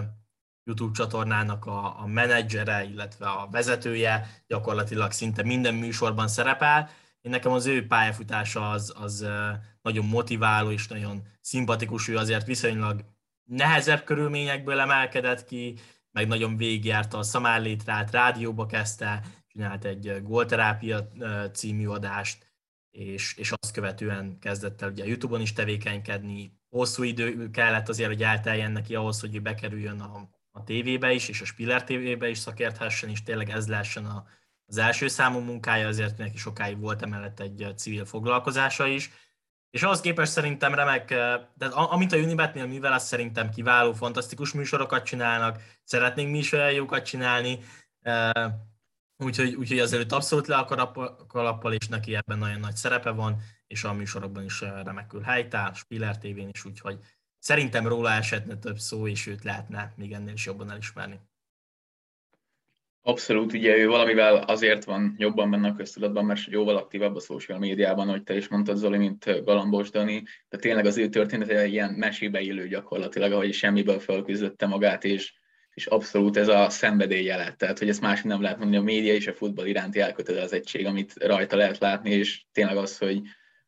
YouTube 0.64 0.94
csatornának 0.94 1.66
a, 1.66 2.02
a 2.02 2.08
menedzsere, 2.08 2.84
illetve 2.84 3.28
a 3.28 3.48
vezetője, 3.52 4.44
gyakorlatilag 4.48 5.12
szinte 5.12 5.44
minden 5.44 5.74
műsorban 5.74 6.28
szerepel. 6.28 6.90
Én 7.22 7.32
nekem 7.32 7.52
az 7.52 7.66
ő 7.66 7.88
pályafutása 7.88 8.70
az, 8.70 8.94
az 8.98 9.22
eh, 9.22 9.60
nagyon 9.82 10.06
motiváló 10.06 10.72
és 10.72 10.88
nagyon 10.88 11.22
szimpatikus, 11.42 12.08
ő 12.08 12.18
azért 12.18 12.46
viszonylag 12.46 13.04
nehezebb 13.44 14.04
körülményekből 14.04 14.80
emelkedett 14.80 15.46
ki, 15.46 15.80
meg 16.12 16.28
nagyon 16.28 16.58
végigjárta 16.58 17.18
a 17.18 17.24
szamárlétrát, 17.24 18.12
rádióba 18.12 18.66
kezdte, 18.66 19.22
csinált 19.52 19.86
egy 19.86 20.22
Gólterápia 20.24 21.08
című 21.54 21.88
adást, 21.88 22.50
és, 22.92 23.38
és 23.38 23.52
azt 23.52 23.74
követően 23.74 24.40
kezdett 24.40 24.82
el 24.82 24.90
ugye 24.90 25.06
Youtube-on 25.06 25.42
is 25.42 25.54
tevékenykedni. 25.54 26.60
Hosszú 26.70 27.04
idő 27.04 27.50
kellett 27.50 27.90
azért, 27.90 28.10
hogy 28.10 28.24
elteljen 28.24 28.72
neki 28.72 28.96
ahhoz, 28.96 29.20
hogy 29.20 29.42
bekerüljön 29.42 30.00
a, 30.00 30.30
a 30.52 30.64
tévébe 30.64 31.12
is, 31.12 31.30
és 31.30 31.42
a 31.42 31.46
Spiller 31.46 31.84
tévébe 31.84 32.30
is 32.30 32.38
szakérthessen, 32.38 33.10
és 33.10 33.24
tényleg 33.24 33.50
ez 33.50 33.68
lehessen 33.68 34.06
a, 34.06 34.26
az 34.66 34.78
első 34.78 35.08
számú 35.08 35.40
munkája, 35.40 35.88
azért 35.88 36.18
neki 36.18 36.38
sokáig 36.38 36.80
volt 36.80 37.02
emellett 37.02 37.40
egy 37.40 37.74
civil 37.76 38.06
foglalkozása 38.06 38.88
is. 38.88 39.12
és 39.70 39.84
ahhoz 39.84 40.02
képest 40.02 40.32
szerintem 40.32 40.74
remek, 40.74 41.10
de 41.54 41.66
amint 41.66 42.12
a 42.12 42.18
Unibetnél, 42.18 42.66
mivel 42.66 42.94
azt 42.94 43.06
szerintem 43.06 43.50
kiváló, 43.50 43.94
fantasztikus 43.94 44.54
műsorokat 44.54 45.06
csinálnak, 45.06 45.62
szeretnénk 45.84 46.32
mi 46.32 46.38
is 46.38 46.52
olyan 46.52 46.72
jókat 46.72 47.06
csinálni, 47.06 47.60
úgyhogy, 49.22 49.56
úgyhogy 49.56 49.80
azelőtt 49.80 50.12
abszolút 50.12 50.48
le 50.48 50.56
a 50.56 50.66
kalappal, 51.28 51.74
és 51.74 51.88
neki 51.88 52.16
ebben 52.16 52.38
nagyon 52.38 52.60
nagy 52.60 52.76
szerepe 52.76 53.10
van, 53.10 53.38
és 53.68 53.84
a 53.84 53.94
műsorokban 53.94 54.44
is 54.44 54.62
remekül 54.62 55.22
helytál, 55.22 55.74
Spiller 55.74 56.18
TV-n 56.18 56.50
is, 56.54 56.66
úgyhogy 56.66 56.98
szerintem 57.40 57.88
róla 57.88 58.12
esetne 58.12 58.58
több 58.58 58.78
szó, 58.78 59.08
és 59.08 59.28
őt 59.28 59.44
lehetne 59.44 59.94
még 59.96 60.12
ennél 60.12 60.34
is 60.34 60.46
jobban 60.46 60.72
elismerni. 60.72 61.20
Abszolút, 63.04 63.54
ugye 63.54 63.78
ő 63.78 63.88
valamivel 63.88 64.36
azért 64.36 64.84
van 64.84 65.16
jobban 65.18 65.50
benne 65.50 65.68
a 65.68 65.76
köztudatban, 65.76 66.26
mert 66.26 66.46
jóval 66.46 66.78
aktívabb 66.78 67.16
a 67.16 67.20
social 67.20 67.60
médiában, 67.60 68.08
hogy 68.08 68.24
te 68.24 68.36
is 68.36 68.48
mondtad, 68.48 68.78
Zoli, 68.78 68.98
mint 68.98 69.44
Galambos 69.44 69.90
Dani, 69.90 70.24
de 70.50 70.58
tényleg 70.58 70.86
az 70.86 70.98
ő 70.98 71.10
története 71.10 71.66
ilyen 71.66 71.94
mesébe 71.94 72.42
élő 72.42 72.68
gyakorlatilag, 72.68 73.32
ahogy 73.32 73.54
semmiből 73.54 74.00
felküzdötte 74.00 74.66
magát, 74.66 75.04
és, 75.04 75.34
és 75.74 75.86
abszolút 75.86 76.38
ez 76.38 76.48
a 76.48 76.70
szenvedély 76.70 77.24
jelet, 77.24 77.58
tehát 77.58 77.80
hogy 77.80 77.90
ezt 77.90 78.02
másik 78.02 78.26
nem 78.26 78.42
lehet 78.42 78.58
mondani, 78.58 78.80
a 78.82 78.84
média 78.84 79.14
és 79.14 79.28
a 79.28 79.34
futball 79.34 79.66
iránti 79.66 80.00
elkötelezettség, 80.00 80.86
amit 80.86 81.14
rajta 81.14 81.56
lehet 81.56 81.78
látni, 81.78 82.10
és 82.12 82.44
tényleg 82.52 82.78
az, 82.78 82.98
hogy, 82.98 83.22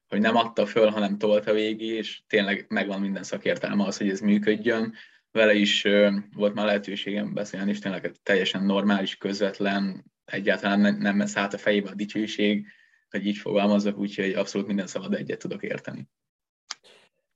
hogy 0.08 0.20
nem 0.20 0.36
adta 0.36 0.66
föl, 0.66 0.90
hanem 0.90 1.18
tolta 1.18 1.54
végig, 1.54 1.90
és 1.90 2.22
tényleg 2.28 2.66
megvan 2.70 3.00
minden 3.00 3.24
szakértelme 3.24 3.84
az, 3.84 3.98
hogy 3.98 4.10
ez 4.10 4.20
működjön 4.20 4.94
vele 5.32 5.54
is 5.54 5.88
volt 6.34 6.54
már 6.54 6.66
lehetőségem 6.66 7.34
beszélni, 7.34 7.72
és 7.72 7.80
tényleg 7.80 8.12
teljesen 8.24 8.64
normális, 8.64 9.18
közvetlen, 9.18 10.06
egyáltalán 10.26 10.80
nem, 10.80 10.98
nem 10.98 11.20
a 11.20 11.58
fejébe 11.58 11.90
a 11.90 11.96
dicsőség, 11.96 12.68
hogy 13.10 13.26
így 13.26 13.38
fogalmazok, 13.38 13.98
úgyhogy 13.98 14.34
abszolút 14.34 14.68
minden 14.68 14.88
szabad 14.88 15.14
egyet 15.14 15.40
tudok 15.40 15.64
érteni. 15.64 16.08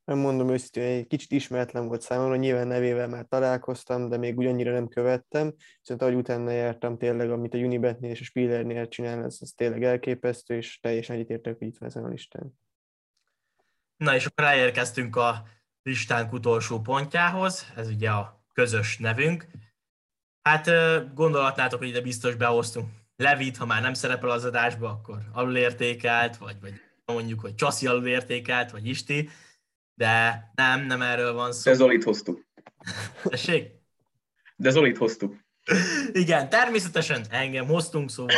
Nem 0.07 0.17
mondom 0.17 0.49
őszintén, 0.49 0.83
egy 0.83 1.07
kicsit 1.07 1.31
ismeretlen 1.31 1.87
volt 1.87 2.01
számomra, 2.01 2.35
nyilván 2.35 2.67
nevével 2.67 3.07
már 3.07 3.25
találkoztam, 3.29 4.09
de 4.09 4.17
még 4.17 4.37
ugyannyira 4.37 4.71
nem 4.71 4.87
követtem, 4.87 5.53
viszont 5.79 6.01
ahogy 6.01 6.15
utána 6.15 6.51
jártam 6.51 6.97
tényleg, 6.97 7.31
amit 7.31 7.53
a 7.53 7.57
Unibetnél 7.57 8.11
és 8.11 8.21
a 8.21 8.23
Spillernél 8.23 8.87
csinál, 8.87 9.23
ez, 9.23 9.37
ez 9.39 9.51
tényleg 9.55 9.83
elképesztő, 9.83 10.55
és 10.55 10.79
teljesen 10.79 11.15
egyetértek, 11.15 11.57
hogy 11.57 11.67
itt 11.67 11.77
van 11.77 11.89
ezen 11.89 12.03
a 12.03 12.07
listán. 12.07 12.59
Na 13.97 14.15
és 14.15 14.25
akkor 14.25 14.43
elérkeztünk 14.43 15.15
a 15.15 15.43
listánk 15.83 16.33
utolsó 16.33 16.79
pontjához, 16.79 17.71
ez 17.75 17.89
ugye 17.89 18.09
a 18.09 18.45
közös 18.53 18.97
nevünk. 18.97 19.47
Hát 20.41 20.69
gondolhatnátok, 21.13 21.79
hogy 21.79 21.87
ide 21.87 22.01
biztos 22.01 22.35
behoztunk 22.35 22.89
Levit, 23.15 23.57
ha 23.57 23.65
már 23.65 23.81
nem 23.81 23.93
szerepel 23.93 24.29
az 24.29 24.45
adásba, 24.45 24.89
akkor 24.89 25.17
alulértékelt, 25.31 26.37
vagy, 26.37 26.55
vagy 26.61 26.73
mondjuk, 27.05 27.39
hogy 27.39 27.55
Csaszi 27.55 27.87
alulértékelt, 27.87 28.71
vagy 28.71 28.87
Isti, 28.87 29.29
de 29.97 30.49
nem, 30.55 30.85
nem 30.85 31.01
erről 31.01 31.33
van 31.33 31.51
szó. 31.53 31.71
De 31.71 31.77
Zolit 31.77 32.03
hoztuk. 32.03 32.45
Tessék? 33.23 33.71
De 34.55 34.69
Zolit 34.69 34.97
hoztuk. 34.97 35.35
Igen, 36.11 36.49
természetesen 36.49 37.25
engem 37.29 37.65
hoztunk, 37.65 38.09
szóval 38.09 38.35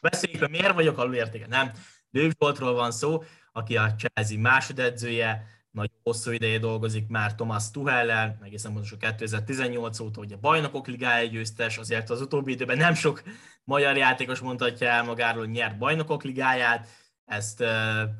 beszéljük, 0.00 0.40
hogy 0.40 0.50
miért 0.50 0.74
vagyok 0.74 0.98
alulértékelt. 0.98 1.50
Nem, 1.50 1.72
Lőv 2.10 2.32
Zsoltról 2.38 2.74
van 2.74 2.90
szó, 2.90 3.22
aki 3.52 3.76
a 3.76 3.94
Chelsea 3.94 4.38
másodedzője, 4.38 5.46
nagyon 5.70 5.96
hosszú 6.02 6.30
ideje 6.30 6.58
dolgozik 6.58 7.08
már 7.08 7.34
Thomas 7.34 7.70
Tuchel-el, 7.70 8.38
egészen 8.44 8.72
pontosan 8.72 8.98
2018 8.98 10.00
óta, 10.00 10.20
a 10.20 10.36
bajnokok 10.40 10.86
ligája 10.86 11.28
győztes, 11.28 11.78
azért 11.78 12.10
az 12.10 12.20
utóbbi 12.20 12.52
időben 12.52 12.76
nem 12.76 12.94
sok 12.94 13.22
magyar 13.64 13.96
játékos 13.96 14.38
mondhatja 14.40 14.88
el 14.88 15.04
magáról, 15.04 15.44
hogy 15.44 15.54
nyert 15.54 15.78
bajnokok 15.78 16.22
ligáját, 16.22 16.88
ezt 17.28 17.64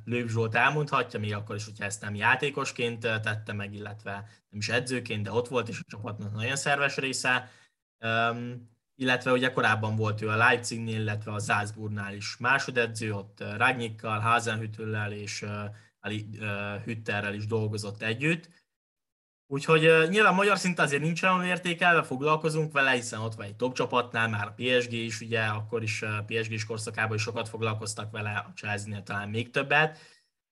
Lőv 0.04 0.28
Zsolt 0.28 0.54
elmondhatja, 0.54 1.20
még 1.20 1.34
akkor 1.34 1.56
is, 1.56 1.64
hogyha 1.64 1.84
ezt 1.84 2.00
nem 2.00 2.14
játékosként 2.14 3.00
tette 3.00 3.52
meg, 3.52 3.74
illetve 3.74 4.12
nem 4.48 4.60
is 4.60 4.68
edzőként, 4.68 5.22
de 5.22 5.32
ott 5.32 5.48
volt, 5.48 5.68
és 5.68 5.78
a 5.78 5.84
csapatnak 5.86 6.32
nagyon 6.32 6.56
szerves 6.56 6.96
része. 6.96 7.50
Illetve 8.94 9.32
ugye 9.32 9.52
korábban 9.52 9.96
volt 9.96 10.22
ő 10.22 10.28
a 10.28 10.36
Leipzignél, 10.36 11.00
illetve 11.00 11.32
a 11.32 11.38
Salzburgnál 11.38 12.14
is 12.14 12.36
másodedző, 12.36 13.12
ott 13.12 13.44
Ragnikkal, 13.56 14.18
Hazenhüttöllel 14.18 15.12
és 15.12 15.44
Ali 16.00 16.28
Hütterrel 16.84 17.34
is 17.34 17.46
dolgozott 17.46 18.02
együtt. 18.02 18.48
Úgyhogy 19.50 20.08
nyilván 20.08 20.34
magyar 20.34 20.58
szint 20.58 20.78
azért 20.78 21.02
nincs 21.02 21.22
olyan 21.22 21.44
értékelve, 21.44 22.02
foglalkozunk 22.02 22.72
vele, 22.72 22.90
hiszen 22.90 23.20
ott 23.20 23.34
van 23.34 23.46
egy 23.46 23.56
top 23.56 23.74
csapatnál, 23.74 24.28
már 24.28 24.46
a 24.46 24.54
PSG 24.56 24.92
is, 24.92 25.20
ugye, 25.20 25.40
akkor 25.40 25.82
is 25.82 26.02
uh, 26.02 26.24
PSG-s 26.26 26.64
korszakában 26.64 27.16
is 27.16 27.22
sokat 27.22 27.48
foglalkoztak 27.48 28.10
vele, 28.10 28.30
a 28.30 28.52
Chelsea-nél 28.54 29.02
talán 29.02 29.28
még 29.28 29.50
többet, 29.50 29.98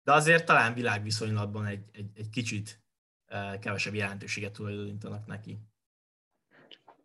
de 0.02 0.12
azért 0.12 0.46
talán 0.46 0.74
világviszonylatban 0.74 1.66
egy, 1.66 1.84
egy, 1.92 2.10
egy 2.14 2.30
kicsit 2.30 2.80
kevesebb 3.60 3.94
jelentőséget 3.94 4.52
tulajdonítanak 4.52 5.26
neki. 5.26 5.58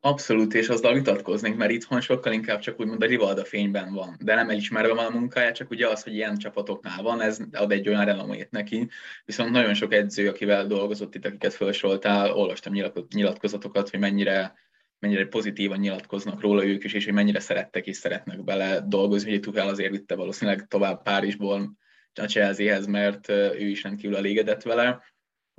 Abszolút, 0.04 0.54
és 0.54 0.70
azzal 0.70 0.94
vitatkoznék, 0.94 1.56
mert 1.56 1.72
itthon 1.72 2.02
sokkal 2.02 2.34
inkább 2.34 2.60
csak 2.60 2.80
úgymond 2.80 3.04
a 3.04 3.06
Rivalda 3.06 3.46
fényben 3.46 3.94
van, 3.94 4.18
de 4.20 4.36
nem 4.36 4.50
elismerve 4.50 4.94
van 4.94 5.06
a 5.06 5.18
munkája, 5.18 5.52
csak 5.52 5.70
ugye 5.70 5.88
az, 5.88 6.04
hogy 6.04 6.14
ilyen 6.14 6.38
csapatoknál 6.38 7.02
van, 7.02 7.22
ez 7.22 7.40
ad 7.52 7.72
egy 7.72 7.88
olyan 7.88 8.06
renomét 8.06 8.52
neki. 8.52 8.90
Viszont 9.26 9.52
nagyon 9.52 9.74
sok 9.74 9.94
edző, 9.94 10.30
akivel 10.30 10.68
dolgozott 10.68 11.16
itt, 11.16 11.26
akiket 11.26 11.54
felsoroltál, 11.54 12.32
olvastam 12.32 12.74
nyilatkozatokat, 13.10 13.90
hogy 13.90 14.00
mennyire, 14.00 14.54
mennyire 15.00 15.26
pozitívan 15.26 15.80
nyilatkoznak 15.80 16.42
róla 16.42 16.66
ők 16.66 16.84
is, 16.84 16.94
és 16.94 17.06
hogy 17.06 17.14
mennyire 17.14 17.40
szerettek 17.40 17.88
és 17.88 17.98
szeretnek 17.98 18.44
bele 18.44 18.84
dolgozni. 18.88 19.30
Ugye 19.30 19.40
Tuchel 19.40 19.68
azért 19.68 19.92
vitte 19.92 20.16
valószínűleg 20.16 20.68
tovább 20.68 21.04
Párizsból 21.04 21.78
a 22.14 22.26
Chelseahez, 22.26 22.86
mert 22.86 23.30
ő 23.30 23.68
is 23.68 23.84
rendkívül 23.84 24.18
elégedett 24.18 24.62
vele 24.62 25.02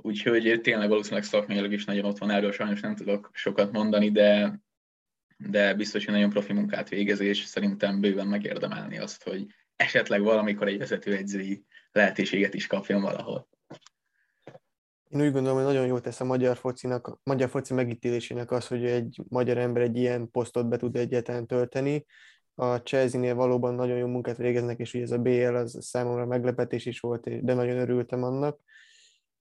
Úgyhogy 0.05 0.59
tényleg 0.61 0.89
valószínűleg 0.89 1.23
szakmailag 1.23 1.71
is 1.71 1.85
nagyon 1.85 2.05
ott 2.05 2.17
van, 2.17 2.29
erről 2.29 2.51
sajnos 2.51 2.79
nem 2.79 2.95
tudok 2.95 3.29
sokat 3.33 3.71
mondani, 3.71 4.11
de, 4.11 4.59
de 5.37 5.73
biztos, 5.73 6.05
hogy 6.05 6.13
nagyon 6.13 6.29
profi 6.29 6.53
munkát 6.53 6.89
végez, 6.89 7.19
és 7.19 7.43
szerintem 7.43 8.01
bőven 8.01 8.27
megérdemelni 8.27 8.97
azt, 8.97 9.23
hogy 9.23 9.45
esetleg 9.75 10.21
valamikor 10.21 10.67
egy 10.67 10.77
vezetőegyzői 10.77 11.65
lehetőséget 11.91 12.53
is 12.53 12.67
kapjon 12.67 13.01
valahol. 13.01 13.47
Én 15.09 15.21
úgy 15.21 15.31
gondolom, 15.31 15.57
hogy 15.57 15.65
nagyon 15.65 15.85
jó 15.85 15.99
tesz 15.99 16.19
a 16.19 16.25
magyar 16.25 16.57
focinak, 16.57 17.19
magyar 17.23 17.49
foci 17.49 17.73
megítélésének 17.73 18.51
az, 18.51 18.67
hogy 18.67 18.85
egy 18.85 19.21
magyar 19.29 19.57
ember 19.57 19.81
egy 19.81 19.97
ilyen 19.97 20.31
posztot 20.31 20.67
be 20.67 20.77
tud 20.77 20.95
egyáltalán 20.95 21.47
tölteni. 21.47 22.05
A 22.55 22.75
Chelsea-nél 22.75 23.35
valóban 23.35 23.73
nagyon 23.73 23.97
jó 23.97 24.07
munkát 24.07 24.37
végeznek, 24.37 24.79
és 24.79 24.93
ugye 24.93 25.03
ez 25.03 25.11
a 25.11 25.17
BL 25.17 25.55
az 25.55 25.77
számomra 25.81 26.25
meglepetés 26.25 26.85
is 26.85 26.99
volt, 26.99 27.43
de 27.43 27.53
nagyon 27.53 27.77
örültem 27.77 28.23
annak 28.23 28.59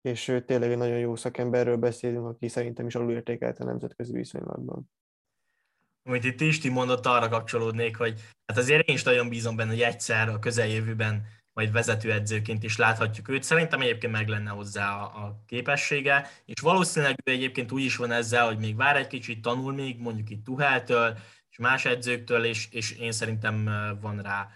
és 0.02 0.40
tényleg 0.46 0.70
egy 0.70 0.76
nagyon 0.76 0.98
jó 0.98 1.16
szakemberről 1.16 1.76
beszélünk, 1.76 2.26
aki 2.26 2.48
szerintem 2.48 2.86
is 2.86 2.94
alulértékelt 2.94 3.58
a 3.58 3.64
nemzetközi 3.64 4.12
viszonylatban. 4.12 4.90
Amit 6.02 6.24
itt 6.24 6.40
Isti 6.40 6.68
mondott, 6.68 7.06
arra 7.06 7.28
kapcsolódnék, 7.28 7.96
hogy 7.96 8.20
hát 8.46 8.58
azért 8.58 8.88
én 8.88 8.94
is 8.94 9.02
nagyon 9.02 9.28
bízom 9.28 9.56
benne, 9.56 9.70
hogy 9.70 9.80
egyszer 9.80 10.28
a 10.28 10.38
közeljövőben 10.38 11.26
majd 11.52 11.72
vezetőedzőként 11.72 12.62
is 12.62 12.76
láthatjuk 12.76 13.28
őt. 13.28 13.42
Szerintem 13.42 13.80
egyébként 13.80 14.12
meg 14.12 14.28
lenne 14.28 14.50
hozzá 14.50 14.94
a, 14.94 15.24
a 15.24 15.42
képessége, 15.46 16.30
és 16.44 16.60
valószínűleg 16.60 17.16
ő 17.24 17.30
egyébként 17.32 17.72
úgy 17.72 17.82
is 17.82 17.96
van 17.96 18.10
ezzel, 18.10 18.46
hogy 18.46 18.58
még 18.58 18.76
vár 18.76 18.96
egy 18.96 19.06
kicsit, 19.06 19.42
tanul 19.42 19.72
még, 19.72 20.00
mondjuk 20.00 20.30
itt 20.30 20.44
Tuheltől, 20.44 21.18
és 21.50 21.58
más 21.58 21.84
edzőktől, 21.84 22.44
és, 22.44 22.68
és 22.70 22.92
én 22.92 23.12
szerintem 23.12 23.64
van 24.00 24.22
rá 24.22 24.48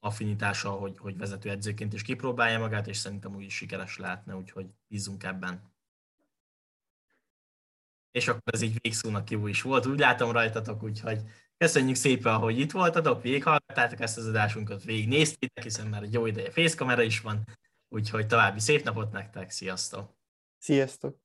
affinitása, 0.00 0.70
hogy, 0.70 0.98
hogy 0.98 1.16
vezetőedzőként 1.16 1.92
is 1.92 2.02
kipróbálja 2.02 2.58
magát, 2.58 2.86
és 2.86 2.96
szerintem 2.96 3.34
úgy 3.34 3.44
is 3.44 3.54
sikeres 3.54 3.96
lehetne, 3.96 4.36
úgyhogy 4.36 4.66
bízunk 4.88 5.24
ebben. 5.24 5.72
És 8.10 8.28
akkor 8.28 8.42
ez 8.54 8.60
így 8.60 8.78
végszónak 8.80 9.30
jó 9.30 9.46
is 9.46 9.62
volt, 9.62 9.86
úgy 9.86 9.98
látom 9.98 10.30
rajtatok, 10.30 10.82
úgyhogy 10.82 11.20
köszönjük 11.56 11.96
szépen, 11.96 12.36
hogy 12.36 12.58
itt 12.58 12.70
voltatok, 12.70 13.22
végighallgattátok 13.22 14.00
ezt 14.00 14.18
az 14.18 14.26
adásunkat, 14.26 14.84
végignéztétek, 14.84 15.64
hiszen 15.64 15.86
már 15.86 16.02
egy 16.02 16.12
jó 16.12 16.26
ideje 16.26 16.50
fészkamera 16.50 17.02
is 17.02 17.20
van, 17.20 17.44
úgyhogy 17.88 18.26
további 18.26 18.60
szép 18.60 18.84
napot 18.84 19.12
nektek, 19.12 19.50
sziasztok! 19.50 20.16
Sziasztok! 20.58 21.18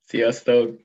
Sziasztok! 0.00 0.80